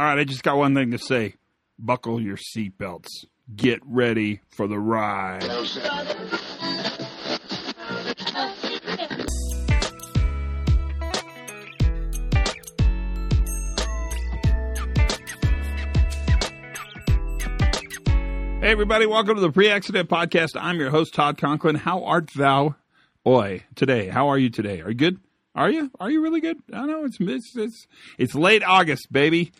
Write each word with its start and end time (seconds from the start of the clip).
All 0.00 0.06
right, 0.06 0.18
I 0.18 0.24
just 0.24 0.42
got 0.42 0.56
one 0.56 0.74
thing 0.74 0.92
to 0.92 0.98
say. 0.98 1.34
Buckle 1.78 2.22
your 2.22 2.38
seatbelts. 2.38 3.26
Get 3.54 3.80
ready 3.84 4.40
for 4.48 4.66
the 4.66 4.78
ride. 4.78 5.42
Hey, 5.42 5.50
everybody, 18.70 19.04
welcome 19.04 19.34
to 19.34 19.42
the 19.42 19.52
Pre 19.52 19.68
Accident 19.68 20.08
Podcast. 20.08 20.58
I'm 20.58 20.78
your 20.78 20.88
host, 20.88 21.12
Todd 21.12 21.36
Conklin. 21.36 21.74
How 21.74 22.04
art 22.04 22.30
thou, 22.34 22.74
oi, 23.26 23.64
today? 23.74 24.08
How 24.08 24.28
are 24.28 24.38
you 24.38 24.48
today? 24.48 24.80
Are 24.80 24.88
you 24.88 24.96
good? 24.96 25.20
Are 25.54 25.68
you? 25.68 25.90
Are 26.00 26.10
you 26.10 26.22
really 26.22 26.40
good? 26.40 26.56
I 26.72 26.78
don't 26.78 26.88
know 26.88 27.04
it's, 27.04 27.18
it's, 27.20 27.54
it's, 27.54 27.86
it's 28.16 28.34
late 28.34 28.64
August, 28.64 29.12
baby. 29.12 29.52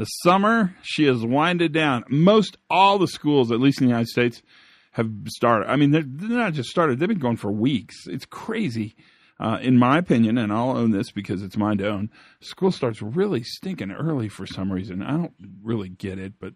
The 0.00 0.06
summer, 0.06 0.74
she 0.80 1.04
has 1.04 1.22
winded 1.22 1.72
down. 1.72 2.04
Most 2.08 2.56
all 2.70 2.98
the 2.98 3.06
schools, 3.06 3.52
at 3.52 3.60
least 3.60 3.82
in 3.82 3.86
the 3.86 3.90
United 3.90 4.08
States, 4.08 4.40
have 4.92 5.10
started. 5.26 5.70
I 5.70 5.76
mean, 5.76 5.90
they're, 5.90 6.06
they're 6.06 6.38
not 6.38 6.54
just 6.54 6.70
started, 6.70 6.98
they've 6.98 7.06
been 7.06 7.18
going 7.18 7.36
for 7.36 7.52
weeks. 7.52 8.06
It's 8.06 8.24
crazy. 8.24 8.96
Uh, 9.38 9.58
in 9.60 9.76
my 9.76 9.98
opinion, 9.98 10.38
and 10.38 10.54
I'll 10.54 10.70
own 10.70 10.90
this 10.90 11.10
because 11.10 11.42
it's 11.42 11.58
mine 11.58 11.76
to 11.78 11.88
own, 11.90 12.08
school 12.40 12.72
starts 12.72 13.02
really 13.02 13.42
stinking 13.42 13.90
early 13.90 14.30
for 14.30 14.46
some 14.46 14.72
reason. 14.72 15.02
I 15.02 15.10
don't 15.10 15.34
really 15.62 15.90
get 15.90 16.18
it, 16.18 16.32
but 16.40 16.54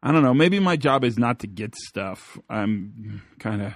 I 0.00 0.12
don't 0.12 0.22
know. 0.22 0.32
Maybe 0.32 0.60
my 0.60 0.76
job 0.76 1.02
is 1.02 1.18
not 1.18 1.40
to 1.40 1.48
get 1.48 1.74
stuff. 1.74 2.38
I'm 2.48 3.22
kind 3.40 3.60
of, 3.60 3.74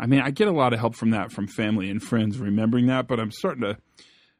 I 0.00 0.06
mean, 0.06 0.20
I 0.20 0.32
get 0.32 0.48
a 0.48 0.52
lot 0.52 0.72
of 0.72 0.80
help 0.80 0.96
from 0.96 1.10
that 1.10 1.30
from 1.30 1.46
family 1.46 1.90
and 1.90 2.02
friends 2.02 2.40
remembering 2.40 2.86
that, 2.86 3.06
but 3.06 3.20
I'm 3.20 3.30
starting 3.30 3.62
to 3.62 3.78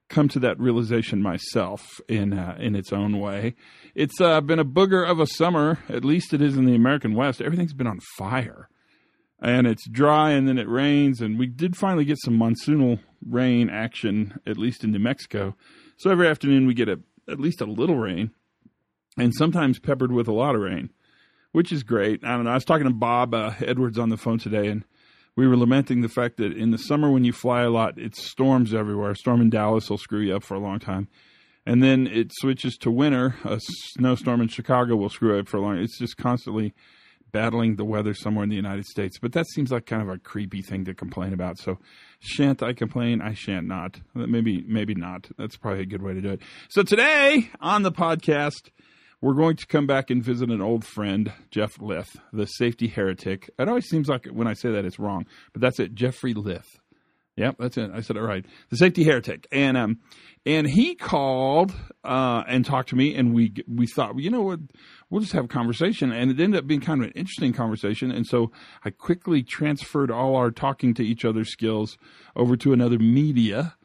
come 0.09 0.29
to 0.29 0.39
that 0.41 0.59
realization 0.59 1.23
myself 1.23 2.01
in 2.09 2.33
uh, 2.33 2.57
in 2.59 2.75
its 2.75 2.93
own 2.93 3.19
way. 3.19 3.55
It's 3.95 4.21
uh, 4.21 4.41
been 4.41 4.59
a 4.59 4.65
booger 4.65 5.09
of 5.09 5.21
a 5.21 5.27
summer. 5.27 5.79
At 5.89 6.05
least 6.05 6.33
it 6.33 6.41
is 6.41 6.57
in 6.57 6.65
the 6.65 6.75
American 6.75 7.15
West. 7.15 7.41
Everything's 7.41 7.75
been 7.75 7.87
on 7.87 8.01
fire, 8.17 8.69
and 9.41 9.67
it's 9.67 9.89
dry, 9.89 10.31
and 10.31 10.49
then 10.49 10.59
it 10.59 10.69
rains, 10.69 11.21
and 11.21 11.39
we 11.39 11.47
did 11.47 11.77
finally 11.77 12.05
get 12.05 12.19
some 12.23 12.39
monsoonal 12.39 13.01
rain 13.29 13.69
action, 13.69 14.39
at 14.47 14.59
least 14.59 14.85
in 14.85 14.93
New 14.93 14.99
Mexico. 14.99 15.57
So 15.97 16.11
every 16.11 16.29
afternoon 16.29 16.67
we 16.67 16.75
get 16.75 16.89
a, 16.89 17.01
at 17.29 17.41
least 17.41 17.61
a 17.61 17.67
little 17.67 17.97
rain, 17.97 18.31
and 19.19 19.35
sometimes 19.35 19.79
peppered 19.79 20.13
with 20.13 20.29
a 20.29 20.33
lot 20.33 20.55
of 20.55 20.61
rain, 20.61 20.91
which 21.53 21.73
is 21.73 21.83
great. 21.83 22.23
I 22.25 22.37
don't 22.37 22.45
know. 22.45 22.51
I 22.51 22.55
was 22.55 22.65
talking 22.65 22.87
to 22.87 22.93
Bob 22.93 23.35
uh, 23.35 23.53
Edwards 23.61 23.99
on 23.99 24.11
the 24.11 24.17
phone 24.17 24.39
today, 24.39 24.69
and 24.69 24.85
we 25.37 25.47
were 25.47 25.57
lamenting 25.57 26.01
the 26.01 26.09
fact 26.09 26.39
that 26.39 26.57
in 26.57 26.71
the 26.71 26.79
summer 26.79 27.11
when 27.11 27.25
you 27.25 27.33
fly 27.33 27.63
a 27.63 27.71
lot, 27.71 27.99
it 27.99 28.17
storms 28.17 28.75
everywhere. 28.75 29.11
A 29.11 29.17
storm 29.17 29.41
in 29.41 29.51
Dallas 29.51 29.89
will 29.89 29.99
screw 29.99 30.21
you 30.21 30.35
up 30.35 30.43
for 30.43 30.55
a 30.55 30.61
long 30.61 30.79
time. 30.79 31.09
And 31.67 31.83
then 31.83 32.07
it 32.07 32.33
switches 32.33 32.77
to 32.79 32.91
winter. 32.91 33.35
A 33.45 33.61
snowstorm 33.93 34.41
in 34.41 34.49
Chicago 34.49 34.97
will 34.97 35.11
screw 35.11 35.39
up 35.39 35.49
for 35.49 35.59
a 35.59 35.61
long. 35.61 35.79
It's 35.79 35.99
just 35.99 36.17
constantly 36.17 36.75
battling 37.33 37.77
the 37.77 37.85
weather 37.85 38.15
somewhere 38.15 38.45
in 38.45 38.51
the 38.51 38.57
United 38.57 38.87
States. 38.87 39.19
But 39.19 39.33
that 39.33 39.47
seems 39.49 39.71
like 39.71 39.85
kind 39.85 40.01
of 40.01 40.09
a 40.09 40.17
creepy 40.17 40.63
thing 40.63 40.85
to 40.87 40.95
complain 40.95 41.35
about. 41.35 41.59
So 41.59 41.79
shan't 42.21 42.63
I 42.63 42.73
complain? 42.73 43.21
I 43.21 43.35
shan't 43.35 43.67
not. 43.67 44.01
Maybe 44.15 44.65
maybe 44.67 44.95
not. 44.95 45.29
That's 45.37 45.57
probably 45.57 45.83
a 45.83 45.87
good 45.87 46.03
way 46.03 46.15
to 46.15 46.21
do 46.21 46.31
it. 46.31 46.41
So 46.71 46.83
today 46.83 47.51
on 47.61 47.83
the 47.83 47.93
podcast, 47.93 48.71
we're 49.21 49.35
going 49.35 49.57
to 49.57 49.67
come 49.67 49.87
back 49.87 50.11
and 50.11 50.23
visit 50.23 50.51
an 50.51 50.61
old 50.61 50.85
friend, 50.85 51.33
Jeff 51.51 51.79
Lyth, 51.79 52.17
the 52.33 52.47
safety 52.47 52.89
heretic. 52.89 53.51
It 53.59 53.69
always 53.69 53.87
seems 53.87 54.09
like 54.09 54.27
when 54.27 54.47
I 54.47 54.53
say 54.53 54.71
that 54.73 54.85
it's 54.85 54.99
wrong, 54.99 55.27
but 55.53 55.63
that's 55.63 55.81
it, 55.81 55.95
Jeffrey 55.95 56.35
Lyth. 56.35 56.79
Yep, 57.37 57.57
that's 57.59 57.77
it. 57.77 57.91
I 57.93 58.01
said 58.01 58.17
it 58.17 58.23
right. 58.23 58.47
The 58.71 58.79
safety 58.79 59.05
heretic, 59.05 59.47
and 59.53 59.77
um, 59.77 59.99
and 60.47 60.67
he 60.67 60.95
called 60.95 61.75
uh, 62.03 62.45
and 62.49 62.65
talked 62.65 62.89
to 62.91 62.97
me, 62.97 63.15
and 63.15 63.35
we 63.35 63.53
we 63.69 63.87
thought, 63.87 64.19
you 64.19 64.31
know 64.31 64.41
what, 64.41 64.61
we'll 65.11 65.21
just 65.21 65.35
have 65.35 65.45
a 65.45 65.49
conversation, 65.49 66.13
and 66.13 66.31
it 66.31 66.41
ended 66.41 66.59
up 66.59 66.67
being 66.67 66.81
kind 66.81 67.03
of 67.03 67.09
an 67.09 67.13
interesting 67.13 67.53
conversation, 67.53 68.11
and 68.11 68.27
so 68.27 68.53
I 68.87 68.91
quickly 68.91 69.43
transferred 69.43 70.11
all 70.11 70.35
our 70.35 70.51
talking 70.51 70.95
to 70.95 71.05
each 71.05 71.27
other 71.27 71.45
skills 71.45 71.99
over 72.35 72.57
to 72.57 72.73
another 72.73 72.99
media. 72.99 73.77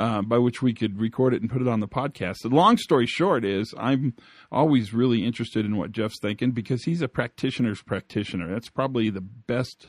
Uh, 0.00 0.22
by 0.22 0.38
which 0.38 0.62
we 0.62 0.72
could 0.72 0.98
record 0.98 1.34
it 1.34 1.42
and 1.42 1.50
put 1.50 1.60
it 1.60 1.68
on 1.68 1.80
the 1.80 1.86
podcast. 1.86 2.36
The 2.40 2.48
long 2.48 2.78
story 2.78 3.04
short 3.04 3.44
is 3.44 3.74
I'm 3.76 4.14
always 4.50 4.94
really 4.94 5.26
interested 5.26 5.66
in 5.66 5.76
what 5.76 5.92
Jeff's 5.92 6.18
thinking 6.18 6.52
because 6.52 6.84
he's 6.84 7.02
a 7.02 7.08
practitioner's 7.08 7.82
practitioner. 7.82 8.50
That's 8.50 8.70
probably 8.70 9.10
the 9.10 9.20
best 9.20 9.88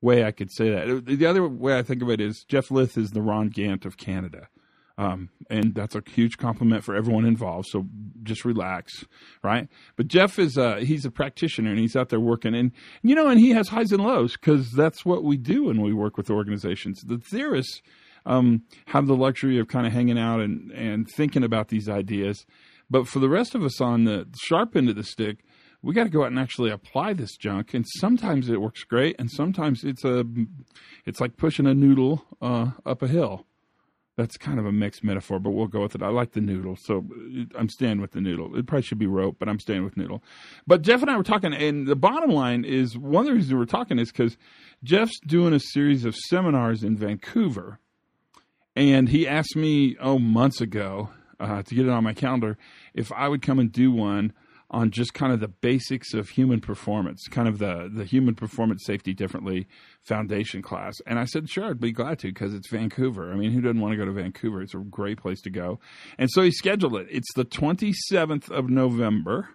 way 0.00 0.24
I 0.24 0.30
could 0.30 0.52
say 0.52 0.70
that. 0.70 1.04
The 1.04 1.26
other 1.26 1.48
way 1.48 1.76
I 1.76 1.82
think 1.82 2.00
of 2.00 2.10
it 2.10 2.20
is 2.20 2.44
Jeff 2.46 2.68
Lyth 2.68 2.96
is 2.96 3.10
the 3.10 3.22
Ron 3.22 3.50
Gantt 3.50 3.84
of 3.84 3.96
Canada. 3.96 4.46
Um, 4.96 5.30
and 5.50 5.74
that's 5.74 5.96
a 5.96 6.02
huge 6.06 6.38
compliment 6.38 6.84
for 6.84 6.94
everyone 6.94 7.24
involved. 7.24 7.66
So 7.70 7.86
just 8.22 8.44
relax, 8.44 9.04
right? 9.42 9.66
But 9.96 10.06
Jeff 10.06 10.38
is 10.38 10.58
uh, 10.58 10.76
he's 10.76 11.04
a 11.04 11.10
practitioner 11.10 11.70
and 11.70 11.80
he's 11.80 11.96
out 11.96 12.10
there 12.10 12.20
working, 12.20 12.54
and 12.54 12.70
you 13.02 13.16
know, 13.16 13.26
and 13.26 13.40
he 13.40 13.50
has 13.50 13.70
highs 13.70 13.90
and 13.90 14.04
lows 14.04 14.34
because 14.34 14.70
that's 14.70 15.04
what 15.04 15.24
we 15.24 15.36
do 15.36 15.64
when 15.64 15.80
we 15.80 15.92
work 15.92 16.16
with 16.16 16.30
organizations. 16.30 17.02
The 17.04 17.18
theorists 17.18 17.82
um, 18.26 18.62
have 18.86 19.06
the 19.06 19.16
luxury 19.16 19.58
of 19.58 19.68
kind 19.68 19.86
of 19.86 19.92
hanging 19.92 20.18
out 20.18 20.40
and 20.40 20.70
and 20.72 21.08
thinking 21.08 21.44
about 21.44 21.68
these 21.68 21.88
ideas, 21.88 22.44
but 22.90 23.06
for 23.06 23.18
the 23.20 23.28
rest 23.28 23.54
of 23.54 23.64
us 23.64 23.80
on 23.80 24.04
the 24.04 24.26
sharp 24.42 24.76
end 24.76 24.88
of 24.88 24.96
the 24.96 25.04
stick, 25.04 25.44
we 25.82 25.94
got 25.94 26.04
to 26.04 26.10
go 26.10 26.22
out 26.22 26.28
and 26.30 26.38
actually 26.38 26.70
apply 26.70 27.12
this 27.14 27.36
junk. 27.36 27.72
And 27.74 27.86
sometimes 27.86 28.48
it 28.48 28.60
works 28.60 28.84
great, 28.84 29.16
and 29.18 29.30
sometimes 29.30 29.84
it's 29.84 30.04
a 30.04 30.24
it's 31.06 31.20
like 31.20 31.36
pushing 31.36 31.66
a 31.66 31.74
noodle 31.74 32.24
uh, 32.42 32.72
up 32.84 33.02
a 33.02 33.08
hill. 33.08 33.46
That's 34.16 34.36
kind 34.36 34.58
of 34.58 34.66
a 34.66 34.72
mixed 34.72 35.02
metaphor, 35.02 35.38
but 35.38 35.50
we'll 35.50 35.66
go 35.66 35.80
with 35.80 35.94
it. 35.94 36.02
I 36.02 36.08
like 36.08 36.32
the 36.32 36.42
noodle, 36.42 36.76
so 36.76 37.06
I'm 37.56 37.70
staying 37.70 38.02
with 38.02 38.12
the 38.12 38.20
noodle. 38.20 38.54
It 38.54 38.66
probably 38.66 38.82
should 38.82 38.98
be 38.98 39.06
rope, 39.06 39.36
but 39.38 39.48
I'm 39.48 39.58
staying 39.58 39.82
with 39.82 39.96
noodle. 39.96 40.22
But 40.66 40.82
Jeff 40.82 41.00
and 41.00 41.10
I 41.10 41.16
were 41.16 41.22
talking, 41.22 41.54
and 41.54 41.86
the 41.86 41.96
bottom 41.96 42.30
line 42.30 42.64
is 42.66 42.98
one 42.98 43.22
of 43.22 43.26
the 43.28 43.32
reasons 43.32 43.54
we're 43.54 43.64
talking 43.64 43.98
is 43.98 44.12
because 44.12 44.36
Jeff's 44.84 45.18
doing 45.20 45.54
a 45.54 45.60
series 45.60 46.04
of 46.04 46.14
seminars 46.14 46.82
in 46.82 46.98
Vancouver, 46.98 47.78
and 48.80 49.10
he 49.10 49.28
asked 49.28 49.56
me 49.56 49.96
oh 50.00 50.18
months 50.18 50.60
ago 50.60 51.10
uh, 51.38 51.62
to 51.62 51.74
get 51.74 51.86
it 51.86 51.90
on 51.90 52.02
my 52.02 52.14
calendar 52.14 52.56
if 52.94 53.12
I 53.12 53.28
would 53.28 53.42
come 53.42 53.58
and 53.58 53.70
do 53.70 53.92
one 53.92 54.32
on 54.70 54.90
just 54.90 55.12
kind 55.12 55.32
of 55.32 55.40
the 55.40 55.48
basics 55.48 56.14
of 56.14 56.30
human 56.30 56.60
performance, 56.60 57.26
kind 57.28 57.46
of 57.46 57.58
the 57.58 57.90
the 57.92 58.04
human 58.04 58.34
performance 58.34 58.84
safety 58.86 59.12
differently 59.12 59.66
foundation 60.02 60.62
class. 60.62 60.94
And 61.06 61.18
I 61.18 61.24
said, 61.24 61.50
sure, 61.50 61.66
I'd 61.66 61.80
be 61.80 61.92
glad 61.92 62.20
to 62.20 62.28
because 62.28 62.54
it's 62.54 62.70
Vancouver. 62.70 63.32
I 63.32 63.36
mean, 63.36 63.50
who 63.50 63.60
doesn't 63.60 63.80
want 63.80 63.92
to 63.92 63.98
go 63.98 64.06
to 64.06 64.12
Vancouver? 64.12 64.62
It's 64.62 64.74
a 64.74 64.78
great 64.78 65.18
place 65.18 65.42
to 65.42 65.50
go. 65.50 65.78
And 66.18 66.30
so 66.30 66.42
he 66.42 66.50
scheduled 66.50 66.96
it. 66.96 67.08
It's 67.10 67.32
the 67.34 67.44
27th 67.44 68.50
of 68.50 68.70
November, 68.70 69.50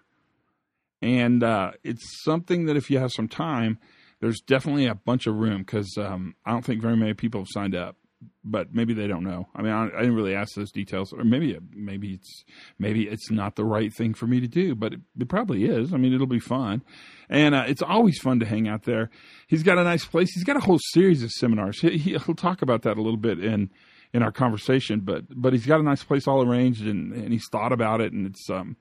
and 1.02 1.42
uh, 1.44 1.72
it's 1.84 2.24
something 2.24 2.66
that 2.66 2.78
if 2.78 2.92
you 2.92 3.00
have 3.00 3.12
some 3.12 3.28
time, 3.28 3.80
there's 4.20 4.42
definitely 4.42 4.86
a 4.86 4.96
bunch 4.96 5.26
of 5.26 5.36
room 5.36 5.60
because 5.60 5.98
um, 5.98 6.36
I 6.46 6.52
don't 6.52 6.66
think 6.66 6.82
very 6.82 6.98
many 6.98 7.14
people 7.14 7.42
have 7.42 7.48
signed 7.52 7.76
up 7.76 7.96
but 8.44 8.74
maybe 8.74 8.94
they 8.94 9.08
don't 9.08 9.24
know. 9.24 9.48
I 9.56 9.62
mean, 9.62 9.72
I, 9.72 9.86
I, 9.88 10.02
didn't 10.02 10.16
really 10.16 10.36
ask 10.36 10.56
those 10.56 10.72
details, 10.72 11.14
or 11.14 11.24
maybe 11.24 11.58
maybe 11.72 12.14
it's 12.14 12.44
maybe 12.80 13.04
it's 13.04 13.30
not 13.30 13.56
the 13.56 13.66
right 13.66 13.94
thing 13.94 14.14
for 14.14 14.28
me 14.28 14.40
to 14.40 14.48
do, 14.48 14.76
but 14.76 14.94
it, 14.94 15.00
it 15.20 15.30
probably 15.30 15.66
is. 15.66 15.94
I 15.94 15.98
mean, 15.98 16.14
it'll 16.14 16.28
be 16.28 16.40
fun, 16.40 16.84
and 17.30 17.56
uh, 17.56 17.66
it's 17.68 17.82
always 17.82 18.20
fun 18.20 18.40
to 18.40 18.46
hang 18.46 18.68
out 18.68 18.84
there. 18.84 19.10
He's 19.48 19.64
got 19.64 19.78
a 19.78 19.84
nice 19.84 20.06
place. 20.06 20.34
He's 20.34 20.44
got 20.44 20.58
a 20.58 20.62
whole 20.62 20.80
series 20.94 21.24
of 21.24 21.32
seminars. 21.32 21.80
He, 21.82 21.98
he'll 21.98 22.36
talk 22.36 22.62
about 22.62 22.84
that 22.84 22.98
a 22.98 23.02
little 23.02 23.18
bit 23.18 23.44
in 23.44 23.72
in 24.14 24.24
our 24.24 24.32
conversation, 24.32 25.02
but 25.02 25.24
but 25.30 25.54
he's 25.54 25.66
got 25.66 25.80
a 25.80 25.84
nice 25.84 26.04
place 26.04 26.28
all 26.28 26.44
arranged, 26.44 26.86
and, 26.86 27.14
and 27.14 27.32
he's 27.32 27.48
thought 27.52 27.72
about 27.72 28.02
it, 28.02 28.14
and 28.14 28.26
it's 28.28 28.50
um. 28.50 28.78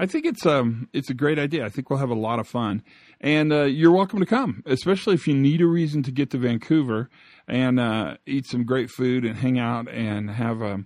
I 0.00 0.06
think 0.06 0.24
it's 0.24 0.46
um 0.46 0.88
it's 0.94 1.10
a 1.10 1.14
great 1.14 1.38
idea. 1.38 1.62
I 1.62 1.68
think 1.68 1.90
we'll 1.90 1.98
have 1.98 2.08
a 2.08 2.14
lot 2.14 2.38
of 2.38 2.48
fun, 2.48 2.82
and 3.20 3.52
uh, 3.52 3.64
you're 3.64 3.92
welcome 3.92 4.18
to 4.20 4.24
come, 4.24 4.62
especially 4.64 5.12
if 5.12 5.28
you 5.28 5.34
need 5.34 5.60
a 5.60 5.66
reason 5.66 6.02
to 6.04 6.10
get 6.10 6.30
to 6.30 6.38
Vancouver 6.38 7.10
and 7.46 7.78
uh, 7.78 8.14
eat 8.24 8.46
some 8.46 8.64
great 8.64 8.88
food 8.90 9.26
and 9.26 9.36
hang 9.36 9.58
out 9.58 9.90
and 9.90 10.30
have 10.30 10.62
a, 10.62 10.84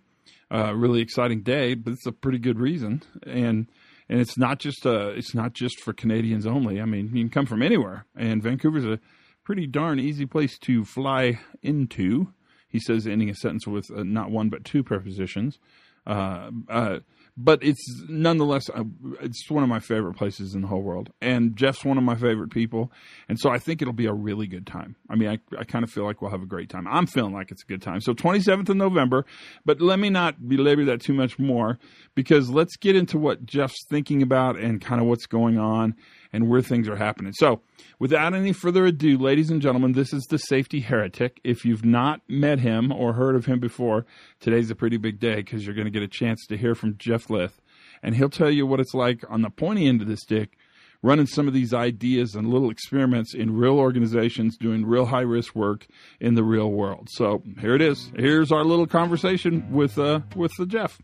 a, 0.50 0.75
really 0.75 1.00
exciting 1.00 1.42
day. 1.42 1.75
But 1.75 1.92
it's 1.92 2.06
a 2.06 2.12
pretty 2.12 2.38
good 2.38 2.58
reason, 2.58 3.04
and 3.25 3.69
and 4.08 4.20
it's 4.20 4.36
not 4.36 4.58
just 4.58 4.84
uh 4.84 5.12
it's 5.14 5.32
not 5.32 5.52
just 5.52 5.78
for 5.78 5.93
Canadians 5.93 6.44
only. 6.44 6.81
I 6.81 6.84
mean, 6.84 7.14
you 7.14 7.22
can 7.22 7.31
come 7.31 7.46
from 7.46 7.62
anywhere, 7.62 8.06
and 8.17 8.43
Vancouver's 8.43 8.84
a 8.84 8.99
pretty 9.44 9.69
darn 9.69 10.00
easy 10.00 10.26
place 10.26 10.58
to 10.64 10.84
fly 10.84 11.38
into. 11.62 12.32
He 12.67 12.81
says, 12.81 13.06
ending 13.06 13.31
a 13.31 13.34
sentence 13.37 13.64
with 13.64 13.88
uh, 13.96 14.02
not 14.02 14.32
one 14.32 14.49
but 14.49 14.64
two 14.64 14.82
prepositions. 14.82 15.60
Uh, 16.05 16.50
uh, 16.69 16.99
but 17.36 17.62
it's 17.62 17.84
nonetheless 18.08 18.70
uh, 18.70 18.84
it's 19.20 19.50
one 19.50 19.62
of 19.62 19.69
my 19.69 19.81
favorite 19.81 20.14
places 20.14 20.54
in 20.54 20.62
the 20.62 20.69
whole 20.69 20.82
world. 20.82 21.10
And 21.20 21.56
jeff's 21.56 21.84
one 21.84 21.98
of 21.98 22.04
my 22.04 22.14
favorite 22.14 22.50
people. 22.50 22.92
And 23.28 23.38
so 23.38 23.50
i 23.50 23.58
think 23.58 23.82
it'll 23.82 23.94
be 23.94 24.06
a 24.06 24.12
really 24.12 24.46
good 24.46 24.66
time. 24.66 24.96
I 25.10 25.16
mean 25.16 25.28
i, 25.28 25.38
I 25.58 25.64
kind 25.64 25.84
of 25.84 25.90
feel 25.90 26.04
like 26.04 26.22
we'll 26.22 26.31
have 26.31 26.42
a 26.42 26.46
great 26.46 26.69
time. 26.69 26.86
I'm 26.88 27.06
feeling 27.06 27.34
like 27.34 27.50
it's 27.50 27.62
a 27.62 27.66
good 27.66 27.82
time. 27.82 28.00
So 28.00 28.14
27th 28.14 28.69
of 28.69 28.76
november 28.76 29.25
but 29.64 29.81
let 29.81 29.98
me 29.98 30.10
not 30.10 30.48
belabor 30.48 30.84
that 30.86 31.00
too 31.00 31.14
much 31.14 31.38
more 31.38 31.78
because 32.14 32.50
let's 32.50 32.76
get 32.76 32.96
into 32.96 33.19
what 33.19 33.44
jeff's 33.44 33.84
thinking 33.88 34.22
about 34.22 34.58
and 34.58 34.81
kind 34.81 35.00
of 35.00 35.06
what's 35.06 35.26
going 35.26 35.58
on 35.58 35.94
and 36.34 36.48
where 36.48 36.60
things 36.60 36.88
are 36.88 36.96
happening. 36.96 37.32
So, 37.32 37.60
without 38.00 38.34
any 38.34 38.52
further 38.52 38.84
ado, 38.84 39.16
ladies 39.16 39.50
and 39.50 39.62
gentlemen, 39.62 39.92
this 39.92 40.12
is 40.12 40.25
the 40.25 40.36
Safety 40.36 40.81
Heretic. 40.81 41.40
If 41.44 41.64
you've 41.64 41.84
not 41.84 42.22
met 42.26 42.58
him 42.58 42.90
or 42.90 43.12
heard 43.12 43.36
of 43.36 43.46
him 43.46 43.60
before, 43.60 44.04
today's 44.40 44.69
a 44.69 44.75
pretty 44.75 44.96
big 44.96 45.20
day 45.20 45.36
because 45.36 45.64
you're 45.64 45.76
going 45.76 45.84
to 45.86 45.92
get 45.92 46.02
a 46.02 46.08
chance 46.08 46.44
to 46.48 46.56
hear 46.56 46.75
from 46.75 46.96
Jeff 46.98 47.28
Lyth. 47.28 47.60
and 48.02 48.16
he'll 48.16 48.28
tell 48.28 48.50
you 48.50 48.66
what 48.66 48.81
it's 48.81 48.94
like 48.94 49.22
on 49.31 49.42
the 49.42 49.48
pointy 49.48 49.86
end 49.86 50.02
of 50.02 50.08
the 50.08 50.16
stick, 50.16 50.58
running 51.02 51.26
some 51.26 51.46
of 51.46 51.54
these 51.54 51.72
ideas 51.72 52.34
and 52.34 52.48
little 52.48 52.69
experiments 52.69 53.32
in 53.32 53.54
real 53.54 53.78
organizations, 53.78 54.56
doing 54.56 54.84
real 54.84 55.06
high 55.06 55.20
risk 55.20 55.54
work 55.54 55.86
in 56.20 56.34
the 56.34 56.42
real 56.42 56.70
world. 56.72 57.06
So 57.12 57.44
here 57.60 57.76
it 57.76 57.81
is. 57.81 58.10
Here's 58.16 58.50
our 58.50 58.64
little 58.64 58.88
conversation 58.88 59.70
with 59.70 59.96
uh, 60.00 60.20
with 60.34 60.50
the 60.58 60.66
Jeff. 60.66 60.98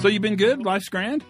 So 0.00 0.08
you've 0.08 0.22
been 0.22 0.36
good? 0.36 0.64
Life's 0.64 0.88
grand? 0.88 1.24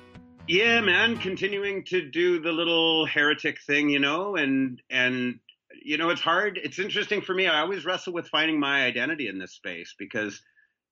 Yeah, 0.46 0.80
man, 0.80 1.18
continuing 1.18 1.84
to 1.86 2.08
do 2.08 2.40
the 2.40 2.52
little 2.52 3.04
heretic 3.04 3.60
thing, 3.60 3.90
you 3.90 3.98
know, 3.98 4.36
and 4.36 4.80
and 4.88 5.40
you 5.82 5.98
know, 5.98 6.10
it's 6.10 6.20
hard. 6.20 6.58
It's 6.62 6.78
interesting 6.78 7.20
for 7.20 7.34
me. 7.34 7.48
I 7.48 7.60
always 7.60 7.84
wrestle 7.84 8.12
with 8.12 8.28
finding 8.28 8.60
my 8.60 8.84
identity 8.84 9.26
in 9.26 9.38
this 9.38 9.52
space 9.54 9.94
because 9.98 10.40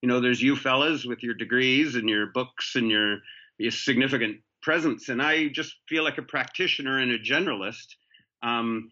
you 0.03 0.09
know, 0.09 0.19
there's 0.19 0.43
you 0.43 0.57
fellas 0.57 1.05
with 1.05 1.23
your 1.23 1.35
degrees 1.35 1.95
and 1.95 2.09
your 2.09 2.27
books 2.27 2.75
and 2.75 2.91
your, 2.91 3.19
your 3.59 3.71
significant 3.71 4.39
presence 4.61 5.09
and 5.09 5.23
I 5.23 5.47
just 5.47 5.75
feel 5.89 6.03
like 6.03 6.19
a 6.19 6.23
practitioner 6.23 6.99
and 6.99 7.13
a 7.13 7.19
generalist. 7.19 7.95
Um, 8.43 8.91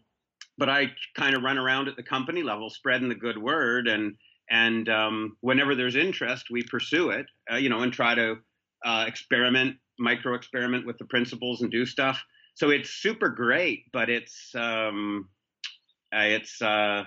but 0.58 0.68
I 0.68 0.92
kind 1.16 1.34
of 1.34 1.42
run 1.42 1.58
around 1.58 1.88
at 1.88 1.96
the 1.96 2.02
company 2.04 2.44
level 2.44 2.70
spreading 2.70 3.08
the 3.08 3.16
good 3.16 3.36
word 3.36 3.88
and 3.88 4.16
and 4.48 4.88
um, 4.88 5.36
whenever 5.40 5.74
there's 5.74 5.96
interest, 5.96 6.46
we 6.52 6.62
pursue 6.62 7.10
it, 7.10 7.26
uh, 7.52 7.56
you 7.56 7.68
know, 7.68 7.80
and 7.80 7.92
try 7.92 8.14
to 8.14 8.36
uh, 8.84 9.04
experiment, 9.06 9.76
micro 9.98 10.34
experiment 10.34 10.86
with 10.86 10.98
the 10.98 11.04
principles 11.06 11.62
and 11.62 11.70
do 11.70 11.86
stuff. 11.86 12.22
So 12.54 12.70
it's 12.70 12.90
super 12.90 13.28
great, 13.28 13.84
but 13.92 14.08
it's 14.08 14.54
um, 14.54 15.28
uh, 16.14 16.20
it's 16.20 16.62
uh, 16.62 17.04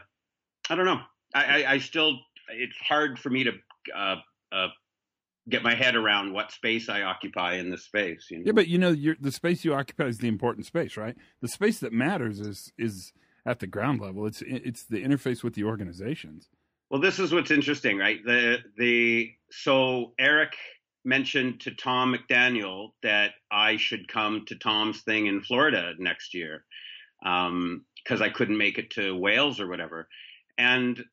I 0.69 0.75
don't 0.75 0.85
know. 0.85 1.01
I, 1.33 1.63
I, 1.63 1.71
I, 1.73 1.77
still 1.79 2.19
it's 2.51 2.77
hard 2.77 3.17
for 3.17 3.29
me 3.29 3.43
to 3.43 3.51
uh, 3.95 4.15
uh, 4.51 4.67
get 5.47 5.63
my 5.63 5.73
head 5.73 5.95
around 5.95 6.33
what 6.33 6.51
space 6.51 6.89
I 6.89 7.01
occupy 7.01 7.55
in 7.55 7.69
this 7.69 7.83
space. 7.83 8.27
You 8.29 8.37
know? 8.37 8.43
Yeah, 8.47 8.51
but 8.51 8.67
you 8.67 8.77
know, 8.77 8.93
the 8.93 9.31
space 9.31 9.65
you 9.65 9.73
occupy 9.73 10.05
is 10.05 10.19
the 10.19 10.27
important 10.27 10.65
space, 10.65 10.97
right? 10.97 11.15
The 11.41 11.47
space 11.47 11.79
that 11.79 11.93
matters 11.93 12.39
is 12.39 12.71
is 12.77 13.13
at 13.45 13.59
the 13.59 13.67
ground 13.67 14.01
level. 14.01 14.27
It's 14.27 14.43
it's 14.45 14.83
the 14.83 15.03
interface 15.03 15.43
with 15.43 15.55
the 15.55 15.63
organizations. 15.63 16.49
Well, 16.89 17.01
this 17.01 17.19
is 17.19 17.33
what's 17.33 17.51
interesting, 17.51 17.97
right? 17.97 18.19
The 18.23 18.59
the 18.77 19.31
so 19.51 20.13
Eric 20.19 20.55
mentioned 21.09 21.61
to 21.61 21.71
Tom 21.71 22.15
McDaniel 22.15 22.91
that 23.01 23.31
I 23.51 23.77
should 23.77 24.07
come 24.07 24.45
to 24.45 24.55
Tom's 24.55 25.01
thing 25.01 25.25
in 25.25 25.41
Florida 25.41 25.93
next 25.97 26.35
year 26.35 26.63
because 27.21 27.49
um, 27.49 27.83
I 28.21 28.29
couldn't 28.29 28.57
make 28.57 28.77
it 28.77 28.91
to 28.91 29.17
Wales 29.17 29.59
or 29.59 29.67
whatever. 29.67 30.07
And 30.57 31.03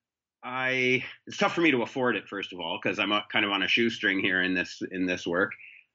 I 0.44 1.02
it's 1.26 1.38
tough 1.38 1.54
for 1.54 1.62
me 1.62 1.72
to 1.72 1.82
afford 1.82 2.14
it 2.14 2.28
first 2.28 2.52
of 2.52 2.60
all 2.60 2.78
because 2.81 2.98
I'm 2.98 3.10
kind 3.32 3.44
of 3.44 3.50
on 3.50 3.62
a 3.62 3.69
shoestring 3.69 4.20
here 4.20 4.43
in 4.43 4.54
this 4.54 4.82
in 4.93 5.06
this 5.06 5.26
work. 5.26 5.52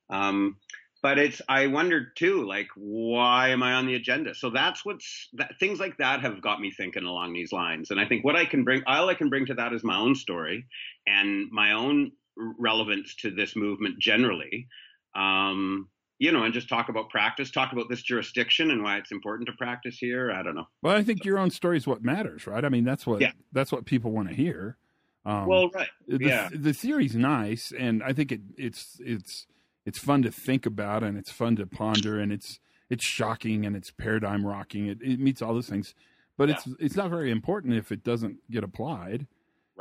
Um, 0.09 0.57
but 1.03 1.17
it's 1.17 1.41
I 1.47 1.67
wondered 1.67 2.15
too, 2.15 2.45
like 2.45 2.67
why 2.75 3.49
am 3.49 3.63
I 3.63 3.73
on 3.73 3.87
the 3.87 3.95
agenda? 3.95 4.35
So 4.35 4.49
that's 4.49 4.83
what's 4.83 5.29
that, 5.33 5.53
things 5.59 5.79
like 5.79 5.97
that 5.97 6.21
have 6.21 6.41
got 6.41 6.59
me 6.59 6.71
thinking 6.71 7.05
along 7.05 7.33
these 7.33 7.51
lines. 7.51 7.91
And 7.91 7.99
I 7.99 8.05
think 8.05 8.23
what 8.23 8.35
I 8.35 8.45
can 8.45 8.63
bring, 8.63 8.83
all 8.85 9.09
I 9.09 9.15
can 9.15 9.29
bring 9.29 9.45
to 9.47 9.55
that 9.55 9.73
is 9.73 9.83
my 9.83 9.97
own 9.97 10.15
story 10.15 10.65
and 11.07 11.49
my 11.51 11.73
own 11.73 12.11
relevance 12.37 13.15
to 13.15 13.31
this 13.31 13.55
movement 13.55 13.99
generally. 13.99 14.67
Um, 15.15 15.89
you 16.19 16.31
know, 16.31 16.43
and 16.43 16.53
just 16.53 16.69
talk 16.69 16.89
about 16.89 17.09
practice, 17.09 17.49
talk 17.49 17.73
about 17.73 17.89
this 17.89 18.03
jurisdiction 18.03 18.69
and 18.69 18.83
why 18.83 18.97
it's 18.97 19.11
important 19.11 19.47
to 19.47 19.53
practice 19.53 19.97
here. 19.97 20.31
I 20.31 20.43
don't 20.43 20.53
know. 20.53 20.67
Well, 20.83 20.95
I 20.95 21.03
think 21.03 21.25
your 21.25 21.39
own 21.39 21.49
story 21.49 21.77
is 21.77 21.87
what 21.87 22.03
matters, 22.03 22.45
right? 22.45 22.63
I 22.63 22.69
mean, 22.69 22.83
that's 22.83 23.07
what 23.07 23.21
yeah. 23.21 23.31
that's 23.51 23.71
what 23.71 23.85
people 23.85 24.11
want 24.11 24.29
to 24.29 24.35
hear. 24.35 24.77
Um, 25.25 25.47
well, 25.47 25.69
right. 25.73 25.89
The, 26.07 26.19
yeah. 26.19 26.49
The 26.53 26.73
theory's 26.73 27.15
nice, 27.15 27.73
and 27.77 28.03
I 28.03 28.13
think 28.13 28.31
it, 28.31 28.41
it's 28.55 29.01
it's 29.03 29.47
it's 29.83 29.97
fun 29.97 30.21
to 30.21 30.31
think 30.31 30.67
about, 30.67 31.03
and 31.03 31.17
it's 31.17 31.31
fun 31.31 31.55
to 31.55 31.65
ponder, 31.65 32.19
and 32.19 32.31
it's 32.31 32.59
it's 32.89 33.03
shocking, 33.03 33.65
and 33.65 33.75
it's 33.75 33.89
paradigm 33.89 34.45
rocking. 34.45 34.87
It, 34.87 34.99
it 35.01 35.19
meets 35.19 35.41
all 35.41 35.55
those 35.55 35.69
things, 35.69 35.95
but 36.37 36.49
yeah. 36.49 36.55
it's 36.55 36.67
it's 36.79 36.95
not 36.95 37.09
very 37.09 37.31
important 37.31 37.73
if 37.73 37.91
it 37.91 38.03
doesn't 38.03 38.37
get 38.51 38.63
applied. 38.63 39.25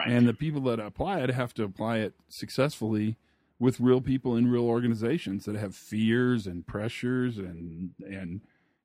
Right. 0.01 0.09
And 0.09 0.27
the 0.27 0.35
people 0.35 0.63
that 0.63 0.81
apply 0.81 1.21
it 1.21 1.31
have 1.31 1.53
to 1.55 1.65
apply 1.65 1.99
it 1.99 2.15
successfully 2.29 3.17
with 3.59 3.79
real 3.79 4.01
people 4.01 4.35
in 4.37 4.51
real 4.51 4.65
organizations 4.65 5.45
that 5.45 5.57
have 5.57 5.77
fears 5.77 6.47
and 6.47 6.67
pressures 6.67 7.37
and 7.37 7.91
and 8.01 8.41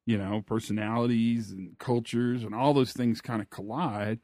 you 0.06 0.18
know 0.18 0.44
personalities 0.46 1.52
and 1.52 1.80
cultures 1.80 2.44
and 2.44 2.54
all 2.54 2.74
those 2.74 2.92
things 2.92 3.22
kind 3.22 3.42
of 3.42 3.50
collide 3.50 4.20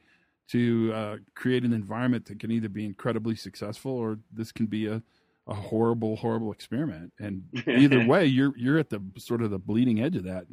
to 0.50 0.92
uh, 0.94 1.16
create 1.34 1.64
an 1.64 1.72
environment 1.72 2.26
that 2.26 2.38
can 2.38 2.52
either 2.52 2.68
be 2.68 2.86
incredibly 2.86 3.36
successful 3.36 3.94
or 3.94 4.20
this 4.34 4.52
can 4.52 4.66
be 4.66 4.86
a, 4.86 5.02
a 5.48 5.54
horrible 5.54 6.18
horrible 6.18 6.52
experiment. 6.52 7.14
And 7.20 7.46
either 7.68 8.06
way 8.06 8.26
you're 8.26 8.54
you're 8.58 8.78
at 8.78 8.90
the 8.90 9.02
sort 9.18 9.42
of 9.42 9.50
the 9.50 9.60
bleeding 9.60 10.02
edge 10.02 10.18
of 10.18 10.26
that. 10.26 10.48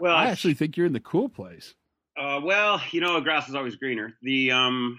Well 0.00 0.16
i 0.16 0.26
actually 0.26 0.54
think 0.54 0.76
you're 0.76 0.86
in 0.86 0.94
the 0.94 1.00
cool 1.00 1.28
place. 1.28 1.74
Uh, 2.16 2.40
well 2.42 2.80
you 2.90 3.02
know 3.02 3.20
grass 3.20 3.50
is 3.50 3.54
always 3.54 3.76
greener. 3.76 4.14
The 4.22 4.50
um 4.52 4.98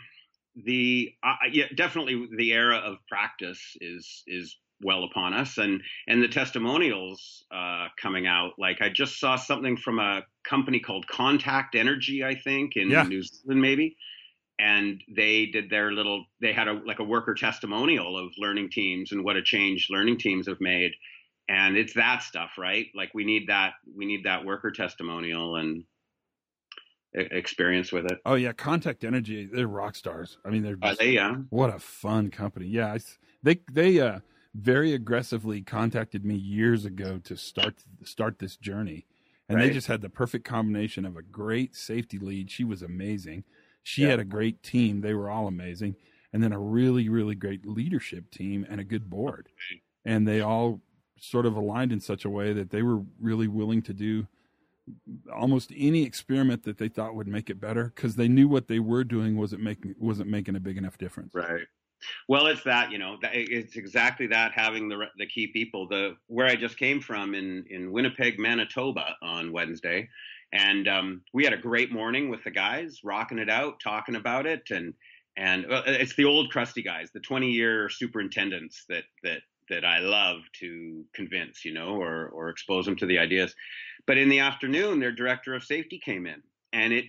the 0.65 1.13
uh, 1.23 1.35
yeah, 1.51 1.65
definitely 1.75 2.27
the 2.35 2.51
era 2.53 2.77
of 2.77 2.97
practice 3.07 3.77
is 3.81 4.23
is 4.27 4.57
well 4.81 5.03
upon 5.03 5.33
us. 5.33 5.57
And 5.57 5.81
and 6.07 6.21
the 6.21 6.27
testimonials 6.27 7.43
uh, 7.51 7.87
coming 8.01 8.27
out 8.27 8.51
like 8.57 8.81
i 8.81 8.89
just 8.89 9.19
saw 9.19 9.35
something 9.35 9.77
from 9.77 9.99
a 9.99 10.21
company 10.47 10.79
called 10.79 11.07
contact 11.07 11.75
energy 11.75 12.23
i 12.23 12.35
think 12.35 12.75
in 12.75 12.89
yeah. 12.89 13.03
new 13.03 13.21
zealand 13.23 13.61
maybe. 13.61 13.95
And 14.61 15.01
they 15.15 15.45
did 15.45 15.69
their 15.69 15.93
little 15.93 16.25
they 16.41 16.51
had 16.51 16.67
a 16.67 16.73
like 16.73 16.99
a 16.99 17.03
worker 17.03 17.33
testimonial 17.33 18.17
of 18.17 18.33
learning 18.37 18.71
teams 18.71 19.11
and 19.13 19.23
what 19.23 19.37
a 19.37 19.41
change 19.41 19.87
learning 19.89 20.17
teams 20.17 20.47
have 20.47 20.59
made. 20.59 20.91
And 21.47 21.77
it's 21.77 21.93
that 21.93 22.23
stuff 22.23 22.51
right? 22.57 22.87
Like 22.93 23.11
we 23.13 23.23
need 23.23 23.47
that 23.47 23.73
we 23.95 24.05
need 24.05 24.25
that 24.25 24.43
worker 24.43 24.71
testimonial 24.71 25.55
and 25.55 25.85
experience 27.13 27.91
with 27.91 28.05
it. 28.05 28.19
Oh 28.25 28.35
yeah, 28.35 28.53
Contact 28.53 29.03
Energy, 29.03 29.49
they're 29.51 29.67
rock 29.67 29.95
stars. 29.95 30.37
I 30.45 30.49
mean, 30.49 30.63
they're 30.63 30.75
just, 30.75 30.99
they 30.99 31.11
yeah. 31.11 31.35
What 31.49 31.73
a 31.73 31.79
fun 31.79 32.29
company. 32.29 32.67
Yeah, 32.67 32.93
I, 32.93 32.99
they 33.43 33.59
they 33.71 33.99
uh, 33.99 34.19
very 34.53 34.93
aggressively 34.93 35.61
contacted 35.61 36.25
me 36.25 36.35
years 36.35 36.85
ago 36.85 37.19
to 37.23 37.35
start 37.35 37.75
start 38.03 38.39
this 38.39 38.55
journey, 38.55 39.05
and 39.47 39.57
right. 39.57 39.67
they 39.67 39.73
just 39.73 39.87
had 39.87 40.01
the 40.01 40.09
perfect 40.09 40.45
combination 40.45 41.05
of 41.05 41.17
a 41.17 41.21
great 41.21 41.75
safety 41.75 42.19
lead. 42.19 42.51
She 42.51 42.63
was 42.63 42.81
amazing. 42.81 43.43
She 43.83 44.03
yeah. 44.03 44.09
had 44.09 44.19
a 44.19 44.25
great 44.25 44.61
team. 44.61 45.01
They 45.01 45.13
were 45.13 45.29
all 45.29 45.47
amazing, 45.47 45.95
and 46.31 46.43
then 46.43 46.53
a 46.53 46.59
really 46.59 47.09
really 47.09 47.35
great 47.35 47.65
leadership 47.65 48.29
team 48.29 48.65
and 48.69 48.79
a 48.79 48.85
good 48.85 49.09
board. 49.09 49.49
And 50.05 50.27
they 50.27 50.41
all 50.41 50.81
sort 51.19 51.45
of 51.45 51.55
aligned 51.55 51.91
in 51.91 51.99
such 51.99 52.23
a 52.23 52.29
way 52.29 52.53
that 52.53 52.69
they 52.69 52.81
were 52.81 53.01
really 53.19 53.47
willing 53.47 53.81
to 53.81 53.93
do 53.93 54.27
almost 55.33 55.71
any 55.75 56.03
experiment 56.03 56.63
that 56.63 56.77
they 56.77 56.87
thought 56.87 57.15
would 57.15 57.27
make 57.27 57.49
it 57.49 57.59
better 57.59 57.91
because 57.95 58.15
they 58.15 58.27
knew 58.27 58.47
what 58.47 58.67
they 58.67 58.79
were 58.79 59.03
doing 59.03 59.37
wasn't 59.37 59.61
making 59.61 59.95
wasn't 59.97 60.29
making 60.29 60.55
a 60.55 60.59
big 60.59 60.77
enough 60.77 60.97
difference. 60.97 61.33
Right. 61.33 61.65
Well, 62.27 62.47
it's 62.47 62.63
that 62.63 62.91
you 62.91 62.97
know 62.97 63.17
it's 63.23 63.75
exactly 63.75 64.27
that 64.27 64.53
having 64.53 64.87
the 64.89 65.05
the 65.17 65.25
key 65.25 65.47
people. 65.47 65.87
The 65.87 66.15
where 66.27 66.47
I 66.47 66.55
just 66.55 66.77
came 66.77 67.01
from 67.01 67.35
in 67.35 67.65
in 67.69 67.91
Winnipeg, 67.91 68.39
Manitoba 68.39 69.15
on 69.21 69.51
Wednesday, 69.51 70.09
and 70.53 70.87
um, 70.87 71.21
we 71.33 71.43
had 71.43 71.53
a 71.53 71.57
great 71.57 71.91
morning 71.91 72.29
with 72.29 72.43
the 72.43 72.51
guys, 72.51 73.01
rocking 73.03 73.39
it 73.39 73.49
out, 73.49 73.79
talking 73.79 74.15
about 74.15 74.45
it, 74.45 74.69
and 74.71 74.93
and 75.37 75.65
well, 75.67 75.83
it's 75.85 76.15
the 76.15 76.25
old 76.25 76.51
crusty 76.51 76.81
guys, 76.81 77.11
the 77.13 77.19
20 77.19 77.49
year 77.49 77.89
superintendents 77.89 78.85
that 78.89 79.03
that 79.23 79.41
that 79.69 79.85
I 79.85 79.99
love 79.99 80.41
to 80.59 81.05
convince, 81.13 81.63
you 81.65 81.73
know, 81.73 82.01
or 82.01 82.27
or 82.29 82.49
expose 82.49 82.85
them 82.85 82.95
to 82.97 83.05
the 83.05 83.19
ideas. 83.19 83.55
But 84.07 84.17
in 84.17 84.29
the 84.29 84.39
afternoon, 84.39 84.99
their 84.99 85.11
director 85.11 85.53
of 85.55 85.63
safety 85.63 85.99
came 86.03 86.25
in, 86.25 86.41
and 86.73 86.93
it 86.93 87.05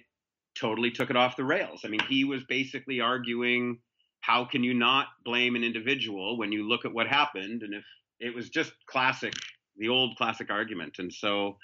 totally 0.54 0.90
took 0.90 1.10
it 1.10 1.16
off 1.16 1.36
the 1.36 1.44
rails. 1.44 1.82
I 1.84 1.88
mean, 1.88 2.00
he 2.08 2.24
was 2.24 2.44
basically 2.44 3.00
arguing, 3.00 3.78
how 4.20 4.44
can 4.44 4.62
you 4.62 4.74
not 4.74 5.06
blame 5.24 5.56
an 5.56 5.64
individual 5.64 6.36
when 6.36 6.52
you 6.52 6.68
look 6.68 6.84
at 6.84 6.92
what 6.92 7.06
happened? 7.06 7.62
And 7.62 7.74
if 7.74 7.84
it 8.18 8.34
was 8.34 8.50
just 8.50 8.72
classic, 8.86 9.32
the 9.76 9.88
old 9.88 10.16
classic 10.16 10.50
argument, 10.50 10.98
and 10.98 11.12
so 11.12 11.56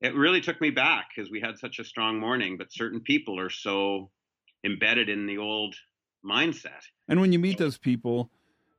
it 0.00 0.14
really 0.14 0.40
took 0.40 0.60
me 0.60 0.70
back 0.70 1.08
because 1.14 1.30
we 1.30 1.40
had 1.40 1.58
such 1.58 1.78
a 1.78 1.84
strong 1.84 2.18
morning. 2.18 2.56
But 2.56 2.72
certain 2.72 3.00
people 3.00 3.38
are 3.38 3.50
so 3.50 4.10
embedded 4.64 5.08
in 5.08 5.26
the 5.26 5.38
old 5.38 5.74
mindset. 6.24 6.82
And 7.08 7.20
when 7.20 7.32
you 7.32 7.38
meet 7.38 7.58
those 7.58 7.78
people 7.78 8.30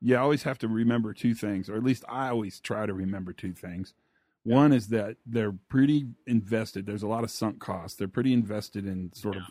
you 0.03 0.17
always 0.17 0.43
have 0.43 0.57
to 0.59 0.67
remember 0.67 1.13
two 1.13 1.33
things, 1.33 1.69
or 1.69 1.75
at 1.75 1.83
least 1.83 2.03
I 2.09 2.27
always 2.27 2.59
try 2.59 2.85
to 2.85 2.93
remember 2.93 3.31
two 3.31 3.53
things. 3.53 3.93
One 4.43 4.73
is 4.73 4.89
that 4.89 5.15
they're 5.25 5.55
pretty 5.69 6.07
invested. 6.27 6.85
There's 6.85 7.03
a 7.03 7.07
lot 7.07 7.23
of 7.23 7.31
sunk 7.31 7.59
costs. 7.59 7.97
They're 7.97 8.09
pretty 8.09 8.33
invested 8.33 8.85
in 8.85 9.13
sort 9.13 9.37
of 9.37 9.43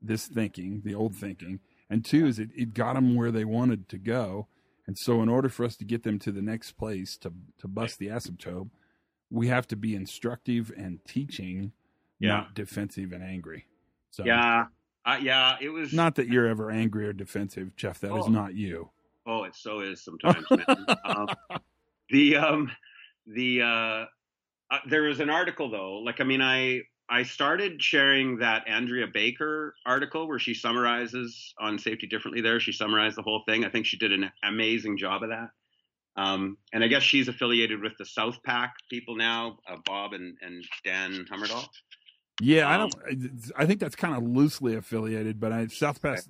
this 0.00 0.26
thinking, 0.26 0.80
the 0.82 0.94
old 0.94 1.14
thinking. 1.14 1.60
And 1.90 2.02
two 2.02 2.26
is 2.26 2.38
it, 2.38 2.48
it 2.56 2.72
got 2.72 2.94
them 2.94 3.14
where 3.14 3.30
they 3.30 3.44
wanted 3.44 3.90
to 3.90 3.98
go. 3.98 4.48
And 4.86 4.96
so, 4.96 5.20
in 5.20 5.28
order 5.28 5.50
for 5.50 5.66
us 5.66 5.76
to 5.76 5.84
get 5.84 6.02
them 6.02 6.18
to 6.20 6.32
the 6.32 6.40
next 6.40 6.72
place 6.72 7.18
to 7.18 7.32
to 7.58 7.68
bust 7.68 7.98
the 7.98 8.06
asymptote, 8.06 8.70
we 9.28 9.48
have 9.48 9.68
to 9.68 9.76
be 9.76 9.94
instructive 9.94 10.72
and 10.74 11.04
teaching, 11.06 11.72
yeah. 12.18 12.28
not 12.28 12.54
defensive 12.54 13.12
and 13.12 13.22
angry. 13.22 13.66
So, 14.10 14.24
yeah, 14.24 14.66
uh, 15.04 15.18
yeah, 15.20 15.56
it 15.60 15.68
was 15.68 15.92
not 15.92 16.14
that 16.14 16.28
you're 16.28 16.46
ever 16.46 16.70
angry 16.70 17.06
or 17.06 17.12
defensive, 17.12 17.76
Jeff. 17.76 18.00
That 18.00 18.12
oh. 18.12 18.20
is 18.20 18.28
not 18.28 18.54
you. 18.54 18.88
Oh, 19.28 19.44
it 19.44 19.54
so 19.54 19.80
is 19.80 20.02
sometimes, 20.02 20.46
man. 20.50 20.86
um, 21.04 21.28
the 22.10 22.36
um, 22.36 22.70
the 23.26 23.62
uh, 23.62 24.04
uh, 24.70 24.78
there 24.88 25.02
was 25.02 25.20
an 25.20 25.28
article 25.28 25.70
though. 25.70 25.98
Like, 25.98 26.20
I 26.20 26.24
mean, 26.24 26.40
I 26.40 26.80
I 27.10 27.22
started 27.22 27.82
sharing 27.82 28.38
that 28.38 28.66
Andrea 28.66 29.06
Baker 29.06 29.74
article 29.86 30.26
where 30.26 30.38
she 30.38 30.54
summarizes 30.54 31.54
on 31.60 31.78
safety 31.78 32.06
differently. 32.06 32.40
There, 32.40 32.58
she 32.58 32.72
summarized 32.72 33.16
the 33.16 33.22
whole 33.22 33.42
thing. 33.46 33.64
I 33.64 33.68
think 33.68 33.84
she 33.84 33.98
did 33.98 34.12
an 34.12 34.30
amazing 34.42 34.96
job 34.96 35.22
of 35.22 35.28
that. 35.28 35.50
Um, 36.16 36.56
and 36.72 36.82
I 36.82 36.88
guess 36.88 37.02
she's 37.02 37.28
affiliated 37.28 37.80
with 37.80 37.92
the 37.98 38.04
South 38.04 38.42
Pack 38.44 38.74
people 38.90 39.14
now, 39.14 39.58
uh, 39.70 39.76
Bob 39.84 40.14
and, 40.14 40.36
and 40.42 40.64
Dan 40.84 41.24
Hummerdal. 41.30 41.64
Yeah, 42.40 42.66
um, 42.66 42.72
I 42.72 42.76
don't. 42.76 43.52
I 43.56 43.66
think 43.66 43.80
that's 43.80 43.96
kind 43.96 44.14
of 44.14 44.22
loosely 44.22 44.74
affiliated, 44.74 45.40
but 45.40 45.52
I 45.52 45.66
South 45.66 46.04
okay. 46.04 46.20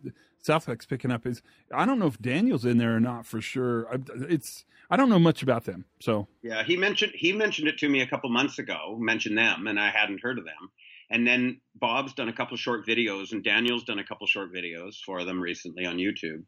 Southpack's 0.41 0.87
picking 0.87 1.11
up 1.11 1.27
is. 1.27 1.43
I 1.73 1.85
don't 1.85 1.99
know 1.99 2.07
if 2.07 2.19
Daniel's 2.21 2.65
in 2.65 2.79
there 2.79 2.97
or 2.97 3.00
not 3.00 3.27
for 3.27 3.41
sure. 3.41 3.87
It's 4.29 4.65
I 4.91 4.97
don't 4.97 5.11
know 5.11 5.19
much 5.19 5.43
about 5.43 5.65
them. 5.65 5.85
So 6.00 6.29
yeah, 6.43 6.62
he 6.62 6.77
mentioned 6.77 7.12
he 7.15 7.33
mentioned 7.33 7.69
it 7.69 7.79
to 7.79 7.88
me 7.88 8.00
a 8.00 8.07
couple 8.07 8.31
months 8.31 8.59
ago. 8.59 8.97
Mentioned 8.99 9.37
them, 9.37 9.67
and 9.67 9.79
I 9.79 9.91
hadn't 9.91 10.23
heard 10.23 10.38
of 10.38 10.45
them. 10.45 10.71
And 11.11 11.27
then 11.27 11.61
Bob's 11.75 12.12
done 12.15 12.29
a 12.29 12.35
couple 12.35 12.57
short 12.57 12.87
videos, 12.87 13.33
and 13.33 13.43
Daniel's 13.43 13.85
done 13.85 13.99
a 13.99 14.05
couple 14.05 14.27
short 14.27 14.53
videos 14.53 14.97
for 15.05 15.25
them 15.25 15.41
recently 15.41 15.87
on 15.87 15.97
YouTube. 15.97 16.45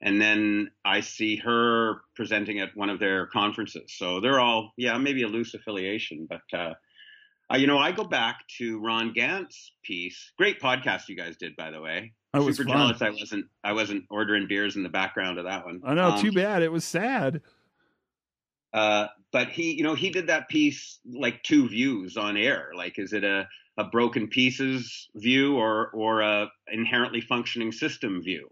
And 0.00 0.20
then 0.20 0.70
I 0.84 1.00
see 1.00 1.36
her 1.36 2.02
presenting 2.14 2.60
at 2.60 2.76
one 2.76 2.90
of 2.90 3.00
their 3.00 3.26
conferences. 3.26 3.92
So 3.96 4.20
they're 4.20 4.38
all, 4.38 4.72
yeah, 4.76 4.98
maybe 4.98 5.22
a 5.22 5.28
loose 5.28 5.54
affiliation, 5.54 6.28
but 6.28 6.58
uh, 6.58 6.74
uh, 7.52 7.56
you 7.56 7.66
know, 7.66 7.78
I 7.78 7.92
go 7.92 8.04
back 8.04 8.46
to 8.58 8.80
Ron 8.80 9.12
Gantt's 9.12 9.72
piece. 9.82 10.32
Great 10.38 10.60
podcast 10.60 11.08
you 11.08 11.16
guys 11.16 11.36
did, 11.36 11.56
by 11.56 11.70
the 11.70 11.80
way. 11.80 12.12
I 12.32 12.40
was 12.40 12.56
super 12.56 12.70
fun. 12.70 12.78
jealous. 12.78 13.02
I 13.02 13.10
wasn't. 13.10 13.46
I 13.62 13.72
wasn't 13.72 14.04
ordering 14.10 14.46
beers 14.48 14.76
in 14.76 14.82
the 14.82 14.88
background 14.88 15.38
of 15.38 15.44
that 15.44 15.64
one. 15.64 15.80
I 15.84 15.94
know. 15.94 16.10
Um, 16.10 16.20
too 16.20 16.32
bad. 16.32 16.62
It 16.62 16.72
was 16.72 16.84
sad. 16.84 17.42
Uh, 18.72 19.06
but 19.32 19.50
he, 19.50 19.74
you 19.74 19.84
know, 19.84 19.94
he 19.94 20.10
did 20.10 20.26
that 20.26 20.48
piece 20.48 20.98
like 21.06 21.42
two 21.42 21.68
views 21.68 22.16
on 22.16 22.36
air. 22.36 22.70
Like, 22.74 22.98
is 22.98 23.12
it 23.12 23.24
a 23.24 23.46
a 23.76 23.84
broken 23.84 24.28
pieces 24.28 25.08
view 25.14 25.56
or 25.56 25.90
or 25.90 26.22
a 26.22 26.48
inherently 26.72 27.20
functioning 27.20 27.72
system 27.72 28.22
view? 28.22 28.48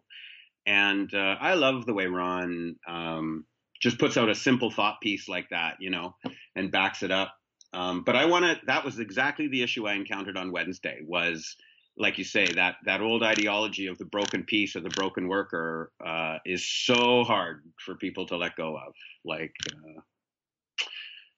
And 0.64 1.12
uh, 1.12 1.37
I 1.40 1.54
love 1.54 1.87
the 1.87 1.94
way 1.94 2.06
Ron 2.06 2.76
um, 2.87 3.46
just 3.80 3.99
puts 3.99 4.16
out 4.16 4.28
a 4.28 4.34
simple 4.34 4.70
thought 4.70 5.00
piece 5.00 5.28
like 5.28 5.49
that, 5.50 5.76
you 5.80 5.90
know, 5.90 6.14
and 6.54 6.70
backs 6.70 7.02
it 7.02 7.11
up. 7.11 7.34
Um, 7.73 8.02
but 8.05 8.17
I 8.17 8.26
want 8.26 8.45
to. 8.45 8.61
That 8.67 8.85
was 8.85 8.99
exactly 8.99 9.49
the 9.49 9.62
issue 9.62 9.87
I 9.87 9.95
encountered 9.95 10.37
on 10.37 10.52
Wednesday. 10.52 11.00
Was 11.07 11.57
like 11.97 12.19
you 12.19 12.25
say 12.25 12.47
that 12.47 12.76
that 12.85 13.00
old 13.00 13.23
ideology 13.23 13.87
of 13.87 13.99
the 13.99 14.05
broken 14.05 14.45
piece 14.45 14.76
or 14.76 14.81
the 14.81 14.91
broken 14.91 15.29
worker 15.29 15.93
uh, 16.05 16.38
is 16.45 16.67
so 16.67 17.25
hard 17.25 17.62
for 17.79 17.95
people 17.95 18.26
to 18.26 18.37
let 18.37 18.57
go 18.57 18.76
of. 18.76 18.95
Like, 19.25 19.55
uh, 19.71 20.00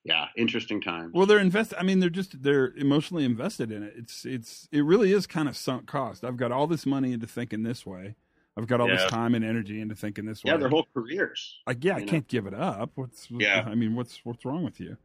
yeah, 0.05 0.26
interesting 0.37 0.81
time. 0.81 1.11
Well, 1.14 1.26
they're 1.26 1.38
invested. 1.38 1.79
I 1.79 1.83
mean, 1.83 2.00
they're 2.00 2.11
just 2.11 2.43
they're 2.43 2.73
emotionally 2.76 3.25
invested 3.25 3.73
in 3.73 3.83
it. 3.83 3.95
It's 3.97 4.25
it's 4.25 4.69
it 4.71 4.85
really 4.85 5.12
is 5.12 5.26
kind 5.26 5.49
of 5.49 5.57
sunk 5.57 5.87
cost. 5.87 6.25
I've 6.25 6.37
got 6.37 6.53
all 6.53 6.67
this 6.67 6.85
money 6.87 7.12
into 7.12 7.26
thinking 7.26 7.62
this 7.62 7.87
way. 7.87 8.17
I've 8.57 8.69
got 8.69 8.81
all 8.81 8.88
yeah. 8.88 8.97
this 8.97 9.11
time 9.11 9.35
and 9.35 9.45
energy 9.45 9.81
into 9.81 9.97
thinking 9.97 10.26
this 10.26 10.45
way. 10.45 10.53
Yeah, 10.53 10.59
their 10.59 10.69
whole 10.69 10.87
careers. 10.95 11.59
Like, 11.67 11.83
yeah, 11.83 11.97
I 11.97 12.00
know? 12.00 12.07
can't 12.07 12.29
give 12.29 12.47
it 12.47 12.55
up. 12.55 12.93
What's 12.95 13.29
yeah? 13.31 13.64
I 13.67 13.75
mean, 13.75 13.97
what's 13.97 14.21
what's 14.25 14.45
wrong 14.45 14.62
with 14.62 14.79
you? 14.79 14.97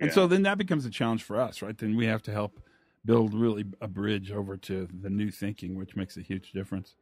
And 0.00 0.08
yeah. 0.08 0.14
so 0.14 0.26
then 0.26 0.42
that 0.42 0.58
becomes 0.58 0.86
a 0.86 0.90
challenge 0.90 1.22
for 1.22 1.40
us, 1.40 1.60
right? 1.62 1.76
Then 1.76 1.96
we 1.96 2.06
have 2.06 2.22
to 2.22 2.32
help 2.32 2.60
build 3.04 3.34
really 3.34 3.64
a 3.80 3.88
bridge 3.88 4.30
over 4.30 4.56
to 4.56 4.88
the 5.00 5.10
new 5.10 5.30
thinking, 5.30 5.76
which 5.76 5.96
makes 5.96 6.16
a 6.16 6.20
huge 6.20 6.52
difference. 6.52 6.94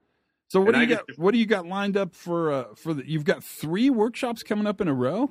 So 0.48 0.60
what 0.60 0.74
and 0.74 0.88
do 0.88 0.90
you 0.90 0.96
got? 0.96 1.18
what 1.18 1.32
do 1.32 1.38
you 1.38 1.46
got 1.46 1.66
lined 1.66 1.96
up 1.96 2.14
for 2.14 2.52
uh, 2.52 2.64
for 2.76 2.94
the? 2.94 3.08
You've 3.08 3.24
got 3.24 3.42
three 3.42 3.90
workshops 3.90 4.42
coming 4.42 4.66
up 4.66 4.80
in 4.80 4.88
a 4.88 4.94
row. 4.94 5.30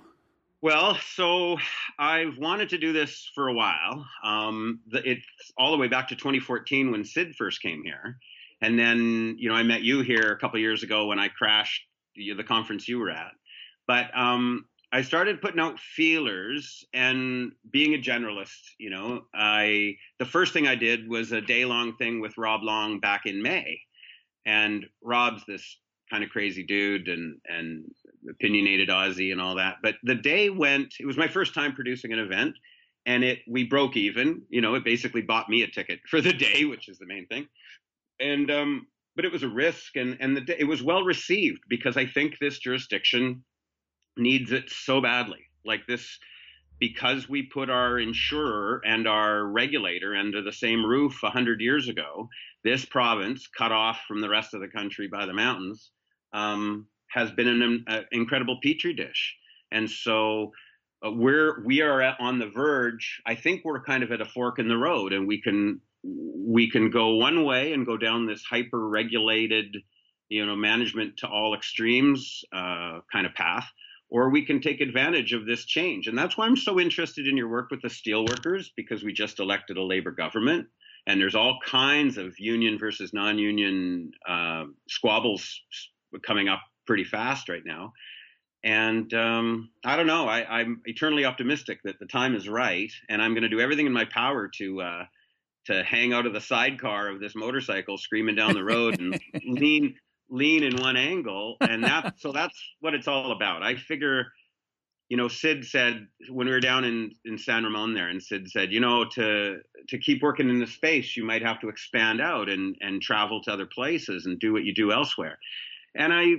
Well, 0.62 0.98
so 1.14 1.58
I've 2.00 2.38
wanted 2.38 2.70
to 2.70 2.78
do 2.78 2.92
this 2.92 3.30
for 3.36 3.48
a 3.48 3.54
while. 3.54 4.06
Um, 4.24 4.80
the, 4.88 5.10
it's 5.10 5.26
all 5.58 5.72
the 5.72 5.78
way 5.78 5.88
back 5.88 6.08
to 6.10 6.16
2014 6.16 6.92
when 6.92 7.06
Sid 7.06 7.36
first 7.36 7.62
came 7.62 7.84
here, 7.86 8.18
and 8.62 8.78
then 8.78 9.36
you 9.38 9.48
know 9.48 9.56
I 9.56 9.64
met 9.64 9.84
you 9.84 10.02
here 10.02 10.32
a 10.32 10.38
couple 10.38 10.60
years 10.60 10.84
ago 10.84 11.06
when 11.06 11.20
I 11.20 11.30
crashed 11.30 11.84
the, 12.16 12.34
the 12.34 12.44
conference 12.44 12.88
you 12.88 13.00
were 13.00 13.12
at. 13.12 13.32
But 13.88 14.08
um, 14.18 14.66
I 14.96 15.02
started 15.02 15.42
putting 15.42 15.60
out 15.60 15.78
feelers 15.78 16.86
and 16.94 17.52
being 17.70 17.96
a 17.96 17.98
generalist, 17.98 18.62
you 18.80 18.90
know, 18.90 19.26
I 19.34 19.98
the 20.20 20.26
first 20.26 20.54
thing 20.54 20.68
I 20.68 20.76
did 20.76 21.10
was 21.10 21.34
a 21.34 21.42
day 21.42 21.66
long 21.66 21.98
thing 21.98 22.22
with 22.22 22.38
Rob 22.38 22.64
Long 22.64 23.02
back 23.02 23.26
in 23.26 23.44
May. 23.44 23.78
And 24.46 24.86
Rob's 25.04 25.44
this 25.46 25.80
kind 26.10 26.24
of 26.24 26.30
crazy 26.30 26.64
dude 26.64 27.10
and 27.10 27.42
and 27.46 27.84
opinionated 28.30 28.88
Aussie 28.88 29.34
and 29.34 29.42
all 29.42 29.56
that. 29.56 29.80
But 29.84 29.96
the 30.04 30.16
day 30.16 30.50
went 30.50 30.94
it 30.98 31.06
was 31.06 31.18
my 31.18 31.28
first 31.28 31.54
time 31.54 31.74
producing 31.74 32.14
an 32.14 32.20
event 32.20 32.56
and 33.06 33.22
it 33.22 33.40
we 33.50 33.66
broke 33.66 33.98
even, 33.98 34.44
you 34.48 34.62
know, 34.62 34.76
it 34.76 34.86
basically 34.86 35.24
bought 35.24 35.50
me 35.50 35.64
a 35.64 35.68
ticket 35.68 36.00
for 36.10 36.22
the 36.22 36.32
day, 36.32 36.64
which 36.64 36.88
is 36.88 37.00
the 37.00 37.06
main 37.06 37.28
thing. 37.28 37.50
And 38.22 38.50
um 38.50 38.88
but 39.18 39.26
it 39.26 39.32
was 39.34 39.44
a 39.44 39.50
risk 39.50 39.98
and 39.98 40.16
and 40.22 40.38
the 40.38 40.56
it 40.58 40.70
was 40.70 40.82
well 40.82 41.04
received 41.04 41.60
because 41.68 41.98
I 41.98 42.06
think 42.06 42.36
this 42.40 42.60
jurisdiction 42.60 43.44
needs 44.18 44.52
it 44.52 44.70
so 44.70 45.02
badly. 45.02 45.40
Like 45.66 45.88
this, 45.88 46.20
because 46.80 47.28
we 47.28 47.44
put 47.44 47.70
our 47.70 48.00
insurer 48.00 48.82
and 48.86 49.08
our 49.08 49.46
regulator 49.46 50.16
under 50.16 50.42
the 50.42 50.52
same 50.52 50.86
roof 50.86 51.18
100 51.22 51.62
years 51.62 51.88
ago, 51.88 52.30
this 52.64 52.86
province, 52.86 53.48
cut 53.48 53.72
off 53.72 54.02
from 54.08 54.22
the 54.22 54.30
rest 54.30 54.54
of 54.54 54.62
the 54.62 54.68
country 54.68 55.08
by 55.08 55.26
the 55.26 55.34
mountains, 55.34 55.92
um, 56.34 56.88
has 57.08 57.32
been 57.32 57.48
an 57.48 57.86
uh, 57.88 58.02
incredible 58.12 58.60
petri 58.62 58.94
dish. 58.94 59.36
And 59.72 59.90
so 59.90 60.52
uh, 61.06 61.12
we're 61.12 61.64
we 61.66 61.82
are 61.82 62.02
at, 62.02 62.20
on 62.20 62.40
the 62.40 62.50
verge. 62.50 63.22
I 63.26 63.36
think 63.36 63.62
we're 63.64 63.84
kind 63.84 64.04
of 64.04 64.12
at 64.12 64.22
a 64.22 64.26
fork 64.26 64.60
in 64.60 64.68
the 64.68 64.78
road, 64.78 65.14
and 65.14 65.28
we 65.28 65.42
can 65.42 65.82
we 66.04 66.70
can 66.70 66.90
go 66.90 67.16
one 67.16 67.46
way 67.46 67.74
and 67.74 67.86
go 67.86 67.98
down 67.98 68.26
this 68.26 68.44
hyper 68.44 68.88
regulated, 68.88 69.78
you 70.30 70.46
know, 70.46 70.56
management 70.56 71.18
to 71.18 71.28
all 71.28 71.56
extremes 71.56 72.44
uh, 72.54 73.00
kind 73.12 73.26
of 73.26 73.34
path, 73.34 73.68
or 74.16 74.30
we 74.30 74.46
can 74.46 74.62
take 74.62 74.80
advantage 74.80 75.34
of 75.34 75.46
this 75.46 75.66
change. 75.66 76.08
And 76.08 76.18
that's 76.18 76.38
why 76.38 76.46
I'm 76.46 76.56
so 76.56 76.80
interested 76.80 77.28
in 77.28 77.36
your 77.36 77.50
work 77.50 77.70
with 77.70 77.82
the 77.82 77.90
steelworkers, 77.90 78.68
because 78.78 79.04
we 79.04 79.12
just 79.12 79.42
elected 79.42 79.76
a 79.76 79.84
labor 79.84 80.12
government. 80.12 80.68
And 81.06 81.20
there's 81.20 81.36
all 81.36 81.60
kinds 81.66 82.18
of 82.18 82.40
union 82.40 82.80
versus 82.80 83.14
non 83.14 83.38
union 83.38 84.12
uh, 84.26 84.68
squabbles 84.88 85.60
coming 86.26 86.48
up 86.48 86.62
pretty 86.88 87.04
fast 87.04 87.50
right 87.50 87.66
now. 87.66 87.92
And 88.64 89.14
um, 89.14 89.70
I 89.84 89.98
don't 89.98 90.08
know. 90.08 90.30
I, 90.30 90.62
am 90.62 90.82
eternally 90.86 91.26
optimistic 91.26 91.80
that 91.84 92.00
the 92.00 92.06
time 92.06 92.36
is 92.36 92.48
right, 92.48 92.92
and 93.10 93.22
I'm 93.22 93.34
going 93.34 93.44
to 93.44 93.50
do 93.50 93.60
everything 93.60 93.86
in 93.86 93.92
my 93.92 94.06
power 94.06 94.50
to 94.60 94.82
uh, 94.82 95.06
to 95.66 95.84
hang 95.84 96.14
out 96.14 96.26
of 96.26 96.32
the 96.32 96.42
sidecar 96.42 97.10
of 97.10 97.20
this 97.20 97.36
motorcycle, 97.36 97.98
screaming 97.98 98.36
down 98.36 98.54
the 98.54 98.64
road, 98.64 98.98
and 98.98 99.20
lean 99.46 99.96
lean 100.30 100.64
in 100.64 100.78
one 100.78 100.98
angle 100.98 101.58
and 101.62 101.84
that 101.84 102.14
so 102.18 102.32
that's 102.32 102.58
what 102.80 102.94
it's 102.94 103.08
all 103.08 103.32
about. 103.32 103.64
I 103.64 103.76
figure 103.76 104.28
you 105.10 105.18
know 105.18 105.28
sid 105.28 105.66
said 105.66 106.08
when 106.30 106.48
we 106.48 106.54
were 106.54 106.60
down 106.60 106.84
in 106.84 107.12
in 107.26 107.38
san 107.38 107.64
ramon 107.64 107.94
there 107.94 108.10
and 108.10 108.22
sid 108.22 108.50
said 108.50 108.72
you 108.72 108.80
know 108.80 109.06
to 109.06 109.58
to 109.88 109.98
keep 110.00 110.22
working 110.22 110.50
in 110.50 110.60
the 110.60 110.68
space 110.68 111.16
you 111.16 111.24
might 111.24 111.44
have 111.44 111.60
to 111.60 111.70
expand 111.70 112.20
out 112.20 112.50
and 112.50 112.76
and 112.82 113.02
travel 113.02 113.42
to 113.42 113.52
other 113.52 113.68
places 113.68 114.26
and 114.26 114.40
do 114.40 114.54
what 114.54 114.64
you 114.64 114.74
do 114.74 114.92
elsewhere. 114.92 115.38
And 115.96 116.12
i 116.12 116.36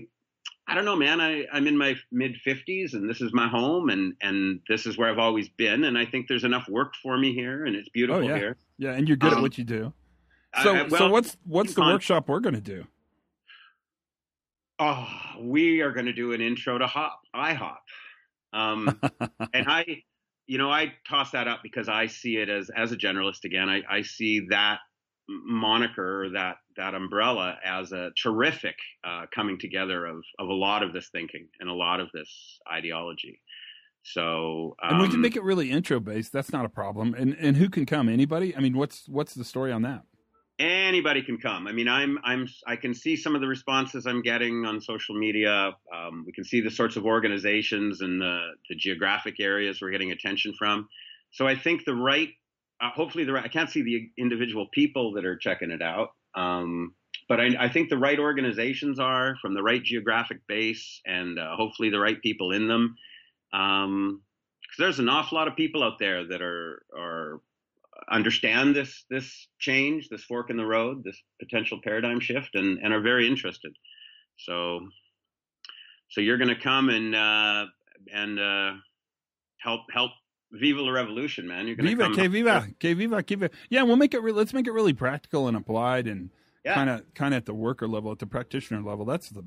i 0.69 0.75
don't 0.75 0.85
know 0.85 0.97
man 0.97 1.21
i 1.21 1.45
i'm 1.53 1.67
in 1.67 1.79
my 1.79 1.95
mid 2.11 2.37
50s 2.47 2.95
and 2.95 3.09
this 3.09 3.21
is 3.21 3.33
my 3.33 3.49
home 3.49 3.89
and 3.89 4.15
and 4.21 4.61
this 4.69 4.85
is 4.85 4.99
where 4.99 5.09
i've 5.09 5.19
always 5.19 5.49
been 5.51 5.85
and 5.85 5.97
i 5.97 6.05
think 6.05 6.27
there's 6.27 6.45
enough 6.45 6.69
work 6.69 6.95
for 7.03 7.17
me 7.17 7.33
here 7.33 7.67
and 7.67 7.77
it's 7.77 7.89
beautiful 7.91 8.25
oh, 8.25 8.29
yeah. 8.29 8.37
here. 8.37 8.57
Yeah 8.79 8.93
and 8.93 9.07
you're 9.07 9.17
good 9.17 9.33
um, 9.33 9.39
at 9.39 9.43
what 9.43 9.59
you 9.59 9.65
do. 9.65 9.93
So 10.63 10.75
I, 10.75 10.83
well, 10.83 10.99
so 10.99 11.09
what's 11.09 11.37
what's 11.45 11.75
the 11.75 11.83
workshop 11.83 12.29
we're 12.29 12.41
going 12.41 12.55
to 12.55 12.61
do 12.61 12.87
oh, 14.79 15.09
we 15.41 15.81
are 15.81 15.93
going 15.93 16.07
to 16.07 16.13
do 16.13 16.33
an 16.33 16.41
intro 16.41 16.79
to 16.79 16.87
Hop, 16.87 17.21
IHOP. 17.35 17.77
Um, 18.53 19.01
and 19.55 19.69
I, 19.69 20.03
you 20.47 20.59
know, 20.59 20.71
I 20.71 20.93
toss 21.09 21.33
that 21.33 21.49
up 21.49 21.61
because 21.63 21.89
I 21.89 22.07
see 22.07 22.37
it 22.37 22.49
as, 22.49 22.71
as 22.75 22.93
a 22.93 22.97
generalist 22.97 23.45
again, 23.45 23.69
I, 23.69 23.83
I 23.89 24.03
see 24.03 24.47
that 24.51 24.79
moniker, 25.29 26.29
that, 26.35 26.57
that 26.77 26.95
umbrella 26.95 27.59
as 27.65 27.93
a 27.93 28.11
terrific 28.23 28.77
uh, 29.05 29.27
coming 29.35 29.59
together 29.59 30.07
of, 30.07 30.23
of 30.39 30.49
a 30.49 30.55
lot 30.55 30.83
of 30.83 30.93
this 30.93 31.09
thinking 31.11 31.49
and 31.59 31.69
a 31.69 31.75
lot 31.75 32.01
of 32.01 32.09
this 32.13 32.61
ideology. 32.73 33.41
So, 34.05 34.77
um, 34.83 34.93
and 34.93 35.01
we 35.01 35.09
can 35.09 35.17
um, 35.17 35.21
make 35.23 35.35
it 35.35 35.43
really 35.43 35.73
intro 35.73 35.99
based. 35.99 36.33
That's 36.33 36.53
not 36.53 36.65
a 36.65 36.69
problem. 36.69 37.13
And 37.15 37.37
and 37.41 37.57
who 37.57 37.69
can 37.69 37.87
come? 37.87 38.09
Anybody? 38.09 38.55
I 38.57 38.61
mean, 38.61 38.77
what's 38.77 39.09
what's 39.09 39.35
the 39.35 39.45
story 39.45 39.73
on 39.73 39.83
that? 39.83 40.05
Anybody 40.59 41.23
can 41.23 41.39
come. 41.39 41.67
I 41.67 41.73
mean, 41.73 41.89
I'm 41.89 42.19
I'm 42.25 42.49
I 42.67 42.77
can 42.77 42.95
see 42.95 43.17
some 43.17 43.35
of 43.35 43.41
the 43.41 43.47
responses 43.47 44.07
I'm 44.07 44.23
getting 44.23 44.65
on 44.65 44.81
social 44.81 45.15
media. 45.15 45.73
Um, 45.95 46.25
we 46.27 46.33
can 46.33 46.45
see 46.45 46.61
the 46.61 46.71
sorts 46.71 46.97
of 46.97 47.05
organizations 47.05 48.01
and 48.01 48.21
the 48.21 48.39
the 48.69 48.77
geographic 48.77 49.41
areas 49.41 49.81
we're 49.81 49.91
getting 49.91 50.13
attention 50.13 50.55
from. 50.59 50.89
So 51.33 51.47
I 51.47 51.57
think 51.57 51.85
the 51.85 51.95
right, 51.95 52.31
uh, 52.81 52.91
hopefully 52.95 53.25
the 53.25 53.33
right. 53.33 53.45
I 53.45 53.49
can't 53.49 53.71
see 53.71 53.83
the 53.83 54.11
individual 54.17 54.69
people 54.73 55.13
that 55.15 55.25
are 55.25 55.37
checking 55.37 55.71
it 55.71 55.83
out. 55.83 56.11
Um, 56.35 56.95
but 57.29 57.41
I, 57.41 57.49
I, 57.59 57.69
think 57.69 57.89
the 57.89 57.99
right 57.99 58.19
organizations 58.19 59.01
are 59.01 59.37
from 59.41 59.55
the 59.55 59.63
right 59.63 59.83
geographic 59.83 60.39
base 60.47 61.01
and 61.07 61.39
uh, 61.39 61.57
hopefully 61.57 61.91
the 61.91 61.99
right 61.99 62.21
people 62.23 62.53
in 62.53 62.69
them. 62.69 62.95
Um, 63.53 64.23
because 64.63 64.79
there's 64.79 64.99
an 64.99 65.09
awful 65.09 65.39
lot 65.39 65.49
of 65.49 65.57
people 65.57 65.83
out 65.83 65.99
there 65.99 66.27
that 66.29 66.43
are 66.43 66.83
are 66.97 67.41
understand 68.11 68.75
this 68.75 69.05
this 69.11 69.49
change, 69.59 70.09
this 70.09 70.25
fork 70.25 70.51
in 70.51 70.57
the 70.57 70.67
road, 70.67 71.03
this 71.05 71.21
potential 71.41 71.81
paradigm 71.83 72.21
shift, 72.21 72.55
and 72.55 72.79
and 72.83 72.93
are 72.93 73.01
very 73.01 73.27
interested. 73.27 73.73
So, 74.39 74.81
so 76.11 76.21
you're 76.21 76.39
going 76.39 76.55
to 76.55 76.61
come 76.61 76.89
and 76.89 77.15
uh, 77.15 77.67
and 78.13 78.39
uh, 78.39 78.73
help 79.59 79.83
help 79.93 80.13
Viva 80.53 80.81
la 80.81 80.91
Revolution, 80.91 81.47
man. 81.47 81.67
You're 81.67 81.77
Viva, 81.77 82.05
come 82.05 82.15
que 82.15 82.29
viva, 82.29 82.69
que 82.79 82.95
viva, 82.95 83.23
que 83.23 83.37
viva. 83.37 83.51
Yeah, 83.71 83.83
we'll 83.83 83.97
make 83.97 84.15
it. 84.15 84.23
Re- 84.23 84.33
let's 84.33 84.53
make 84.53 84.67
it 84.67 84.73
really 84.73 84.93
practical 84.93 85.49
and 85.49 85.57
applied, 85.57 86.07
and 86.07 86.31
kind 86.65 86.91
of 86.91 87.03
kind 87.15 87.35
of 87.35 87.39
at 87.39 87.47
the 87.47 87.55
worker 87.55 87.89
level, 87.89 88.13
at 88.13 88.19
the 88.19 88.27
practitioner 88.27 88.83
level. 88.83 89.05
That's 89.05 89.31
the 89.31 89.45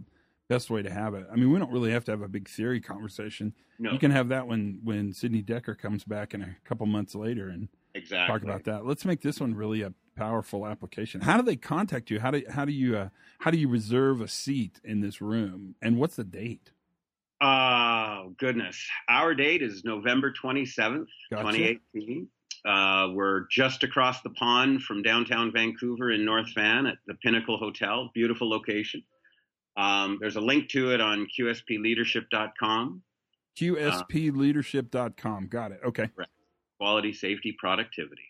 best 0.49 0.69
way 0.69 0.81
to 0.81 0.89
have 0.89 1.13
it. 1.13 1.27
I 1.31 1.35
mean, 1.35 1.51
we 1.51 1.59
don't 1.59 1.71
really 1.71 1.91
have 1.91 2.03
to 2.05 2.11
have 2.11 2.21
a 2.21 2.27
big 2.27 2.49
theory 2.49 2.81
conversation. 2.81 3.53
No. 3.77 3.91
You 3.91 3.99
can 3.99 4.11
have 4.11 4.29
that 4.29 4.47
when 4.47 4.79
when 4.83 5.13
Sidney 5.13 5.43
Dekker 5.43 5.77
comes 5.77 6.03
back 6.03 6.33
in 6.33 6.41
a 6.41 6.57
couple 6.65 6.85
months 6.85 7.15
later 7.15 7.47
and 7.47 7.69
exactly. 7.93 8.33
talk 8.33 8.43
about 8.43 8.63
that. 8.65 8.85
Let's 8.85 9.05
make 9.05 9.21
this 9.21 9.39
one 9.39 9.53
really 9.53 9.81
a 9.81 9.93
powerful 10.15 10.67
application. 10.67 11.21
How 11.21 11.37
do 11.37 11.43
they 11.43 11.55
contact 11.55 12.09
you? 12.09 12.19
How 12.19 12.31
do 12.31 12.43
how 12.49 12.65
do 12.65 12.71
you 12.71 12.97
uh, 12.97 13.09
how 13.39 13.51
do 13.51 13.57
you 13.57 13.69
reserve 13.69 14.21
a 14.21 14.27
seat 14.27 14.79
in 14.83 15.01
this 15.01 15.21
room? 15.21 15.75
And 15.81 15.97
what's 15.97 16.15
the 16.15 16.23
date? 16.23 16.71
Oh 17.41 18.33
goodness, 18.37 18.85
our 19.07 19.33
date 19.33 19.61
is 19.61 19.83
November 19.85 20.31
twenty 20.33 20.65
seventh, 20.65 21.09
twenty 21.31 21.63
eighteen. 21.63 22.27
Uh, 22.65 23.07
we're 23.13 23.45
just 23.49 23.83
across 23.83 24.21
the 24.21 24.29
pond 24.31 24.81
from 24.83 25.01
downtown 25.01 25.51
Vancouver 25.53 26.11
in 26.11 26.25
North 26.25 26.53
Van 26.53 26.85
at 26.85 26.97
the 27.07 27.13
Pinnacle 27.15 27.57
Hotel. 27.57 28.11
Beautiful 28.13 28.49
location. 28.49 29.01
Um, 29.77 30.17
there's 30.19 30.35
a 30.35 30.41
link 30.41 30.67
to 30.69 30.91
it 30.91 30.99
on 30.99 31.27
qspleadership.com. 31.39 33.01
QSPleadership.com. 33.57 35.47
Got 35.47 35.71
it. 35.71 35.79
Okay. 35.85 36.09
Right. 36.17 36.27
Quality, 36.79 37.13
safety, 37.13 37.55
productivity. 37.57 38.29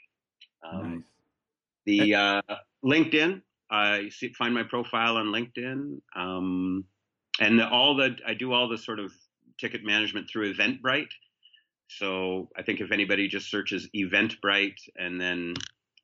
Um, 0.63 0.95
nice. 0.95 1.03
The 1.85 2.15
uh, 2.15 2.41
LinkedIn, 2.83 3.41
I 3.71 4.09
see, 4.09 4.33
find 4.33 4.53
my 4.53 4.63
profile 4.63 5.17
on 5.17 5.27
LinkedIn. 5.27 5.99
Um, 6.15 6.85
and 7.39 7.59
the, 7.59 7.69
all 7.69 7.95
the, 7.95 8.17
I 8.27 8.33
do 8.33 8.53
all 8.53 8.67
the 8.67 8.77
sort 8.77 8.99
of 8.99 9.13
ticket 9.59 9.83
management 9.83 10.29
through 10.29 10.53
Eventbrite. 10.53 11.11
So 11.87 12.49
I 12.57 12.63
think 12.63 12.81
if 12.81 12.91
anybody 12.91 13.27
just 13.27 13.49
searches 13.49 13.87
Eventbrite 13.95 14.79
and 14.97 15.19
then, 15.19 15.53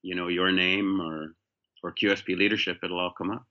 you 0.01 0.15
know, 0.15 0.27
your 0.27 0.51
name 0.51 1.01
or, 1.01 1.35
or 1.83 1.93
QSP 1.93 2.37
leadership, 2.37 2.77
it'll 2.83 2.99
all 2.99 3.13
come 3.15 3.31
up 3.31 3.45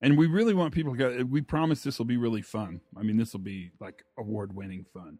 and 0.00 0.16
we 0.16 0.26
really 0.26 0.54
want 0.54 0.72
people 0.72 0.92
to 0.92 0.98
go. 0.98 1.24
We 1.24 1.40
promise 1.40 1.82
this 1.82 1.98
will 1.98 2.06
be 2.06 2.16
really 2.16 2.42
fun. 2.42 2.80
I 2.96 3.02
mean, 3.02 3.16
this 3.16 3.32
will 3.32 3.40
be 3.40 3.72
like 3.80 4.04
award 4.18 4.54
winning 4.54 4.84
fun. 4.92 5.18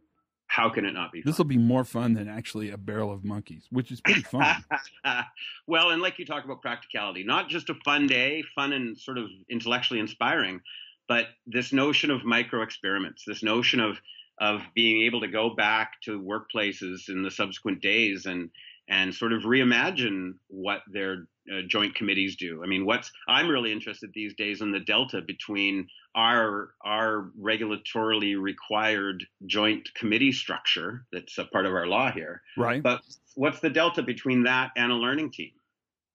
How 0.58 0.68
can 0.68 0.84
it 0.84 0.92
not 0.92 1.12
be? 1.12 1.22
This 1.22 1.38
will 1.38 1.44
be 1.44 1.56
more 1.56 1.84
fun 1.84 2.14
than 2.14 2.26
actually 2.26 2.70
a 2.70 2.76
barrel 2.76 3.12
of 3.12 3.24
monkeys, 3.24 3.68
which 3.70 3.92
is 3.92 4.00
pretty 4.00 4.22
fun. 4.22 4.64
well, 5.68 5.90
and 5.90 6.02
like 6.02 6.18
you 6.18 6.26
talk 6.26 6.44
about 6.44 6.62
practicality, 6.62 7.22
not 7.22 7.48
just 7.48 7.70
a 7.70 7.74
fun 7.84 8.08
day, 8.08 8.42
fun 8.56 8.72
and 8.72 8.98
sort 8.98 9.18
of 9.18 9.26
intellectually 9.48 10.00
inspiring, 10.00 10.60
but 11.06 11.26
this 11.46 11.72
notion 11.72 12.10
of 12.10 12.24
micro 12.24 12.62
experiments, 12.62 13.22
this 13.24 13.44
notion 13.44 13.78
of 13.78 13.98
of 14.40 14.62
being 14.74 15.02
able 15.02 15.20
to 15.20 15.28
go 15.28 15.54
back 15.54 15.92
to 16.02 16.20
workplaces 16.20 17.08
in 17.08 17.22
the 17.22 17.30
subsequent 17.30 17.80
days 17.80 18.26
and 18.26 18.50
and 18.88 19.14
sort 19.14 19.32
of 19.32 19.42
reimagine 19.42 20.34
what 20.48 20.80
their 20.90 21.26
uh, 21.52 21.60
joint 21.66 21.94
committees 21.94 22.36
do. 22.36 22.62
I 22.62 22.66
mean, 22.66 22.84
what's 22.84 23.10
I'm 23.28 23.48
really 23.48 23.72
interested 23.72 24.10
these 24.14 24.34
days 24.34 24.60
in 24.60 24.72
the 24.72 24.80
delta 24.80 25.20
between 25.22 25.86
our 26.14 26.70
our 26.84 27.30
regulatorily 27.40 28.40
required 28.40 29.24
joint 29.46 29.88
committee 29.94 30.32
structure 30.32 31.04
that's 31.12 31.38
a 31.38 31.44
part 31.44 31.66
of 31.66 31.72
our 31.72 31.86
law 31.86 32.10
here, 32.10 32.42
right? 32.56 32.82
But 32.82 33.02
what's 33.34 33.60
the 33.60 33.70
delta 33.70 34.02
between 34.02 34.42
that 34.44 34.70
and 34.76 34.90
a 34.90 34.96
learning 34.96 35.32
team? 35.32 35.52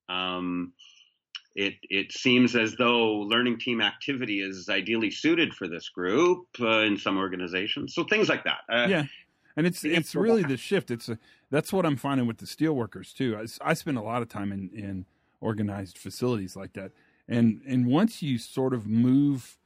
Um, 0.10 0.74
it 1.56 1.76
it 1.84 2.12
seems 2.12 2.56
as 2.56 2.76
though 2.76 3.14
learning 3.20 3.60
team 3.60 3.82
activity 3.82 4.42
is 4.42 4.70
ideally 4.70 5.12
suited 5.12 5.54
for 5.54 5.68
this 5.68 5.90
group 5.90 6.48
uh, 6.60 6.80
in 6.80 6.98
some 6.98 7.18
organizations. 7.18 7.94
So 7.94 8.04
things 8.04 8.28
like 8.30 8.44
that. 8.44 8.62
Uh, 8.72 8.88
yeah, 8.88 9.04
and 9.56 9.68
it's 9.68 9.84
it's 9.84 10.16
really 10.16 10.44
the 10.44 10.58
shift. 10.58 10.92
It's 10.92 11.10
a, 11.10 11.18
that's 11.50 11.72
what 11.72 11.86
I'm 11.86 11.98
finding 11.98 12.28
with 12.28 12.38
the 12.38 12.46
steelworkers 12.46 13.14
too. 13.14 13.38
I, 13.38 13.70
I 13.70 13.74
spend 13.74 13.98
a 13.98 14.02
lot 14.02 14.22
of 14.22 14.30
time 14.30 14.52
in 14.52 14.70
in 14.74 15.06
organized 15.42 15.98
facilities 15.98 16.56
like 16.56 16.74
that, 16.74 16.92
and 17.28 17.62
and 17.68 17.86
once 17.86 18.22
you 18.22 18.38
sort 18.38 18.74
of 18.74 18.88
move 18.88 19.58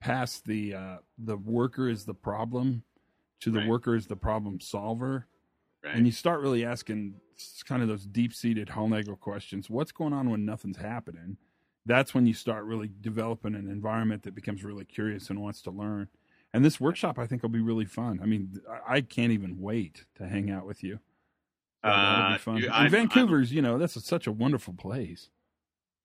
past 0.00 0.46
the 0.46 0.74
uh, 0.74 0.96
the 1.18 1.36
worker 1.36 1.88
is 1.88 2.04
the 2.04 2.14
problem 2.14 2.82
to 3.40 3.50
the 3.50 3.60
right. 3.60 3.68
worker 3.68 3.94
is 3.94 4.06
the 4.06 4.16
problem 4.16 4.60
solver, 4.60 5.26
right. 5.84 5.94
and 5.94 6.06
you 6.06 6.12
start 6.12 6.40
really 6.40 6.64
asking 6.64 7.14
kind 7.64 7.82
of 7.82 7.88
those 7.88 8.04
deep 8.04 8.34
seated 8.34 8.68
Hollnagel 8.68 9.18
questions. 9.18 9.70
What's 9.70 9.92
going 9.92 10.12
on 10.12 10.30
when 10.30 10.44
nothing's 10.44 10.76
happening? 10.76 11.38
That's 11.86 12.14
when 12.14 12.26
you 12.26 12.34
start 12.34 12.64
really 12.64 12.90
developing 13.00 13.54
an 13.54 13.70
environment 13.70 14.24
that 14.24 14.34
becomes 14.34 14.62
really 14.62 14.84
curious 14.84 15.30
and 15.30 15.40
wants 15.40 15.62
to 15.62 15.70
learn. 15.70 16.08
And 16.52 16.64
this 16.64 16.80
workshop, 16.80 17.18
I 17.18 17.26
think, 17.26 17.42
will 17.42 17.50
be 17.50 17.60
really 17.60 17.84
fun. 17.84 18.18
I 18.22 18.26
mean, 18.26 18.60
I 18.86 19.02
can't 19.02 19.32
even 19.32 19.60
wait 19.60 20.04
to 20.16 20.26
hang 20.26 20.50
out 20.50 20.66
with 20.66 20.82
you. 20.82 20.98
So 21.84 21.90
be 22.32 22.38
fun. 22.38 22.64
Uh, 22.64 22.72
and 22.72 22.90
Vancouver's, 22.90 23.50
I'm, 23.50 23.56
you 23.56 23.62
know, 23.62 23.78
that's 23.78 23.96
a, 23.96 24.00
such 24.00 24.26
a 24.26 24.32
wonderful 24.32 24.74
place. 24.74 25.30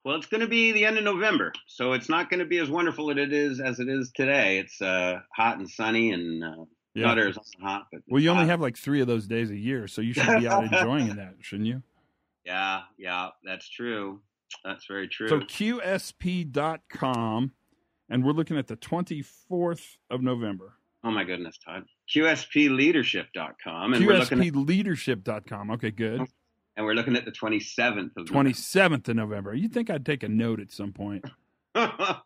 Well, 0.03 0.15
it's 0.15 0.27
going 0.27 0.41
to 0.41 0.47
be 0.47 0.71
the 0.71 0.85
end 0.85 0.99
of 0.99 1.03
November, 1.03 1.51
so 1.65 1.93
it's 1.93 2.09
not 2.09 2.29
going 2.29 2.39
to 2.39 2.45
be 2.45 2.59
as 2.59 2.69
wonderful 2.69 3.09
as 3.09 3.17
it 3.17 3.33
is 3.33 3.59
as 3.59 3.79
it 3.79 3.89
is 3.89 4.11
today. 4.15 4.59
It's 4.59 4.79
uh, 4.79 5.21
hot 5.35 5.57
and 5.57 5.67
sunny, 5.67 6.11
and 6.11 6.43
uh, 6.43 6.65
yeah. 6.93 7.31
hot. 7.59 7.87
But 7.91 8.01
well, 8.07 8.21
you 8.21 8.29
hot. 8.29 8.35
only 8.37 8.47
have 8.47 8.61
like 8.61 8.77
three 8.77 9.01
of 9.01 9.07
those 9.07 9.25
days 9.25 9.49
a 9.49 9.57
year, 9.57 9.87
so 9.87 10.01
you 10.01 10.13
should 10.13 10.39
be 10.39 10.47
out 10.47 10.63
enjoying 10.71 11.15
that, 11.15 11.33
shouldn't 11.41 11.67
you? 11.67 11.81
Yeah, 12.45 12.81
yeah, 12.99 13.29
that's 13.43 13.67
true. 13.67 14.21
That's 14.63 14.85
very 14.85 15.07
true. 15.07 15.27
So 15.27 15.39
QSP.com 15.39 15.81
and 18.09 18.23
we're 18.23 18.33
looking 18.33 18.57
at 18.57 18.67
the 18.67 18.77
24th 18.77 19.97
of 20.09 20.21
November. 20.21 20.73
Oh 21.03 21.11
my 21.11 21.23
goodness, 21.23 21.57
Todd. 21.63 21.83
QSPleadership.com. 22.13 23.93
And 23.93 24.03
QSPleadership.com. 24.03 25.71
Okay, 25.71 25.91
good. 25.91 26.21
And 26.77 26.85
we're 26.85 26.93
looking 26.93 27.15
at 27.15 27.23
the 27.25 27.31
27th 27.31 28.17
of 28.17 28.25
27th 28.25 28.75
November. 28.75 29.11
of 29.11 29.15
November. 29.15 29.53
You'd 29.53 29.73
think 29.73 29.89
I'd 29.89 30.05
take 30.05 30.23
a 30.23 30.29
note 30.29 30.59
at 30.59 30.71
some 30.71 30.91
point. 30.91 31.23
well, 31.75 32.23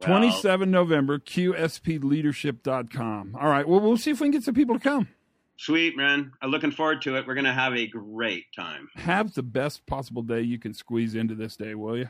27 0.00 0.70
November, 0.70 1.18
QSPleadership.com. 1.18 3.36
All 3.40 3.48
right. 3.48 3.66
Well, 3.66 3.80
we'll 3.80 3.96
see 3.96 4.10
if 4.10 4.20
we 4.20 4.26
can 4.26 4.32
get 4.32 4.42
some 4.42 4.54
people 4.54 4.74
to 4.74 4.80
come. 4.80 5.08
Sweet, 5.56 5.96
man. 5.96 6.32
I'm 6.42 6.50
looking 6.50 6.72
forward 6.72 7.00
to 7.02 7.16
it. 7.16 7.26
We're 7.26 7.34
going 7.34 7.44
to 7.44 7.52
have 7.52 7.74
a 7.74 7.86
great 7.86 8.46
time. 8.56 8.88
Have 8.96 9.34
the 9.34 9.44
best 9.44 9.86
possible 9.86 10.22
day 10.22 10.40
you 10.40 10.58
can 10.58 10.74
squeeze 10.74 11.14
into 11.14 11.36
this 11.36 11.56
day, 11.56 11.76
will 11.76 11.96
you? 11.96 12.08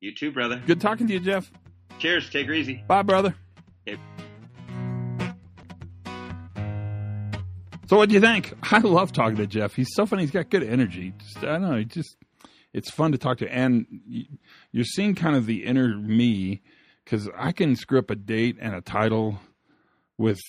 You 0.00 0.14
too, 0.14 0.30
brother. 0.30 0.62
Good 0.66 0.82
talking 0.82 1.06
to 1.06 1.14
you, 1.14 1.20
Jeff. 1.20 1.50
Cheers. 1.98 2.30
Take 2.30 2.46
her 2.46 2.52
easy. 2.52 2.82
Bye, 2.86 3.02
brother. 3.02 3.34
Okay. 3.86 4.00
So, 7.86 7.96
what 7.96 8.08
do 8.08 8.14
you 8.14 8.20
think? 8.20 8.54
I 8.72 8.78
love 8.78 9.12
talking 9.12 9.36
to 9.36 9.46
Jeff. 9.46 9.74
He's 9.74 9.94
so 9.94 10.06
funny. 10.06 10.22
He's 10.22 10.30
got 10.30 10.50
good 10.50 10.62
energy. 10.62 11.14
Just, 11.18 11.38
I 11.38 11.58
don't 11.58 11.62
know. 11.62 11.76
He 11.76 11.84
just 11.84 12.16
it's 12.72 12.90
fun 12.90 13.12
to 13.12 13.18
talk 13.18 13.38
to, 13.38 13.48
and 13.54 13.86
you're 14.72 14.84
seeing 14.84 15.14
kind 15.14 15.36
of 15.36 15.46
the 15.46 15.64
inner 15.64 15.96
me 15.96 16.60
because 17.04 17.28
I 17.36 17.52
can 17.52 17.76
screw 17.76 18.00
up 18.00 18.10
a 18.10 18.16
date 18.16 18.56
and 18.60 18.74
a 18.74 18.80
title 18.80 19.38
with 20.18 20.40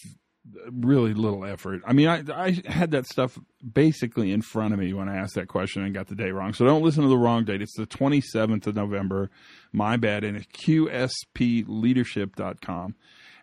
really 0.71 1.13
little 1.13 1.45
effort. 1.45 1.81
I 1.85 1.93
mean, 1.93 2.07
I, 2.07 2.23
I 2.33 2.61
had 2.65 2.91
that 2.91 3.05
stuff 3.05 3.37
basically 3.73 4.31
in 4.31 4.41
front 4.41 4.73
of 4.73 4.79
me 4.79 4.93
when 4.93 5.09
I 5.09 5.17
asked 5.17 5.35
that 5.35 5.47
question 5.47 5.83
and 5.83 5.93
got 5.93 6.07
the 6.07 6.15
date 6.15 6.31
wrong. 6.31 6.53
So 6.53 6.65
don't 6.65 6.81
listen 6.83 7.03
to 7.03 7.09
the 7.09 7.17
wrong 7.17 7.43
date. 7.45 7.61
It's 7.61 7.77
the 7.77 7.85
27th 7.87 8.67
of 8.67 8.75
November. 8.75 9.29
My 9.71 9.95
bad. 9.97 10.23
And 10.23 10.37
it's 10.37 10.47
qspleadership.com. 10.47 12.95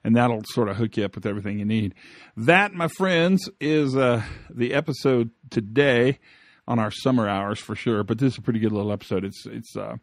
And 0.05 0.17
that'll 0.17 0.43
sort 0.47 0.69
of 0.69 0.77
hook 0.77 0.97
you 0.97 1.05
up 1.05 1.15
with 1.15 1.27
everything 1.27 1.61
you 1.61 1.65
need. 1.65 1.95
That, 2.37 2.75
my 2.75 2.89
friends, 2.89 3.49
is 3.61 3.97
uh, 3.97 4.25
the 4.51 4.75
episode 4.75 5.31
today 5.51 6.19
on 6.67 6.81
our 6.81 6.91
summer 6.91 7.29
hours 7.29 7.61
for 7.61 7.77
sure. 7.77 8.03
But 8.03 8.19
this 8.19 8.33
is 8.33 8.39
a 8.39 8.43
pretty 8.43 8.59
good 8.59 8.73
little 8.73 8.91
episode. 8.93 9.25
It's 9.25 9.47
it's 9.47 9.77
uh, 9.77 9.99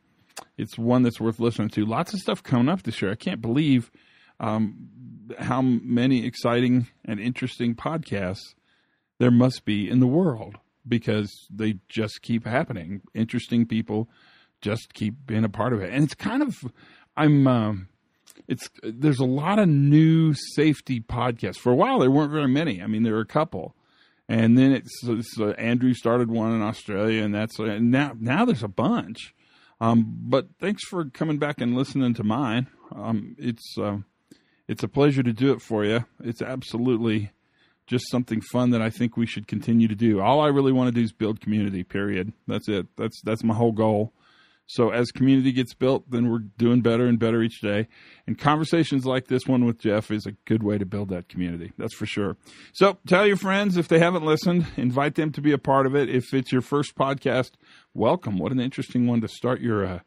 it's 0.58 0.78
one 0.78 1.04
that's 1.04 1.20
worth 1.20 1.38
listening 1.40 1.68
to. 1.70 1.86
Lots 1.86 2.14
of 2.14 2.22
stuff 2.22 2.42
coming 2.44 2.70
up 2.70 2.84
this 2.84 3.02
year. 3.02 3.12
I 3.12 3.16
can't 3.16 3.42
believe 3.42 3.92
um, 4.40 4.88
how 5.38 5.62
many 5.62 6.26
exciting 6.26 6.88
and 7.04 7.20
interesting 7.20 7.76
podcasts 7.76 8.56
there 9.20 9.32
must 9.32 9.66
be 9.66 9.90
in 9.90 10.00
the 10.00 10.08
world 10.08 10.56
because 10.88 11.48
they 11.50 11.76
just 11.88 12.22
keep 12.22 12.46
happening. 12.46 13.02
Interesting 13.14 13.66
people 13.66 14.10
just 14.62 14.94
keep 14.94 15.14
being 15.26 15.44
a 15.46 15.50
part 15.50 15.74
of 15.74 15.82
it, 15.82 15.94
and 15.94 16.04
it's 16.04 16.16
kind 16.16 16.42
of 16.42 16.66
I'm. 17.16 17.48
Um, 17.48 17.88
it's 18.48 18.70
there's 18.82 19.20
a 19.20 19.26
lot 19.26 19.60
of 19.60 19.68
new 19.68 20.34
safety 20.34 21.00
podcasts. 21.00 21.58
For 21.58 21.72
a 21.72 21.76
while, 21.76 22.00
there 22.00 22.10
weren't 22.12 22.32
very 22.32 22.48
many. 22.48 22.82
I 22.82 22.88
mean, 22.88 23.04
there 23.04 23.14
were 23.14 23.22
a 23.22 23.26
couple, 23.26 23.76
and 24.28 24.58
then 24.58 24.72
it's, 24.72 25.04
it's 25.04 25.40
uh, 25.40 25.50
Andrew 25.58 25.94
started 25.94 26.32
one 26.32 26.54
in 26.54 26.62
Australia, 26.62 27.24
and 27.24 27.36
that's 27.36 27.60
and 27.60 27.92
now 27.92 28.14
now 28.20 28.46
there's 28.46 28.64
a 28.64 28.70
bunch 28.70 29.34
Um, 29.82 30.18
but 30.24 30.48
thanks 30.60 30.84
for 30.90 31.06
coming 31.06 31.38
back 31.38 31.62
and 31.62 31.76
listening 31.76 32.14
to 32.16 32.24
mine. 32.24 32.68
Um, 32.94 33.36
it's 33.38 33.78
uh, 33.78 33.98
it's 34.68 34.84
a 34.84 34.88
pleasure 34.88 35.24
to 35.24 35.34
do 35.34 35.52
it 35.54 35.62
for 35.62 35.86
you. 35.86 36.06
It's 36.24 36.42
absolutely 36.42 37.32
just 37.89 38.10
something 38.12 38.39
fun 38.39 38.69
that 38.69 38.82
I 38.82 38.91
think 38.91 39.17
we 39.17 39.25
should 39.25 39.47
continue 39.47 39.88
to 39.88 39.95
do. 39.95 40.21
All 40.21 40.39
I 40.39 40.47
really 40.47 40.71
want 40.71 40.88
to 40.88 40.91
do 40.91 41.04
is 41.04 41.12
build 41.12 41.41
community. 41.41 41.84
Period. 41.84 42.32
That's 42.47 42.69
it. 42.69 42.88
That's 42.95 43.19
that's 43.23 43.43
my 43.43 43.56
whole 43.56 43.71
goal. 43.71 44.13
So 44.67 44.91
as 44.91 45.10
community 45.10 45.52
gets 45.52 45.73
built, 45.73 46.12
then 46.12 46.30
we're 46.30 46.43
doing 46.60 46.82
better 46.82 47.08
and 47.08 47.17
better 47.17 47.41
each 47.41 47.60
day. 47.60 47.88
And 48.28 48.38
conversations 48.38 49.04
like 49.04 49.25
this 49.25 49.47
one 49.47 49.65
with 49.65 49.80
Jeff 49.80 50.12
is 50.12 50.28
a 50.28 50.34
good 50.45 50.62
way 50.62 50.78
to 50.78 50.86
build 50.86 51.10
that 51.10 51.28
community. 51.28 51.71
That's 51.80 51.95
for 51.95 52.06
sure. 52.06 52.38
So 52.73 52.99
tell 53.08 53.25
your 53.25 53.36
friends 53.36 53.78
if 53.78 53.88
they 53.88 53.97
haven't 53.97 54.23
listened, 54.23 54.67
invite 54.78 55.15
them 55.15 55.32
to 55.32 55.41
be 55.41 55.54
a 55.54 55.58
part 55.58 55.88
of 55.88 55.95
it. 55.95 56.08
If 56.08 56.36
it's 56.36 56.52
your 56.52 56.62
first 56.62 56.93
podcast, 56.95 57.54
welcome. 57.95 58.38
What 58.38 58.52
an 58.52 58.60
interesting 58.60 59.08
one 59.08 59.21
to 59.21 59.28
start 59.28 59.60
your 59.60 59.84
uh, 59.84 59.99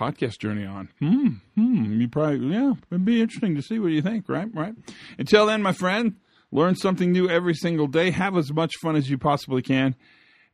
podcast 0.00 0.38
journey 0.38 0.64
on. 0.64 0.88
Hmm, 0.98 1.28
hmm. 1.54 2.00
You 2.00 2.08
probably, 2.08 2.54
yeah, 2.54 2.72
it'd 2.90 3.04
be 3.04 3.20
interesting 3.20 3.54
to 3.56 3.62
see 3.62 3.78
what 3.78 3.92
you 3.92 4.00
think, 4.00 4.30
right? 4.30 4.48
Right. 4.54 4.74
Until 5.18 5.44
then, 5.44 5.60
my 5.60 5.72
friend, 5.72 6.16
learn 6.52 6.76
something 6.76 7.12
new 7.12 7.28
every 7.28 7.54
single 7.54 7.86
day. 7.86 8.10
Have 8.10 8.36
as 8.36 8.52
much 8.52 8.74
fun 8.80 8.96
as 8.96 9.10
you 9.10 9.18
possibly 9.18 9.62
can. 9.62 9.94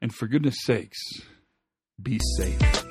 And 0.00 0.14
for 0.14 0.26
goodness 0.26 0.56
sakes, 0.64 0.98
be 2.02 2.20
safe. 2.36 2.81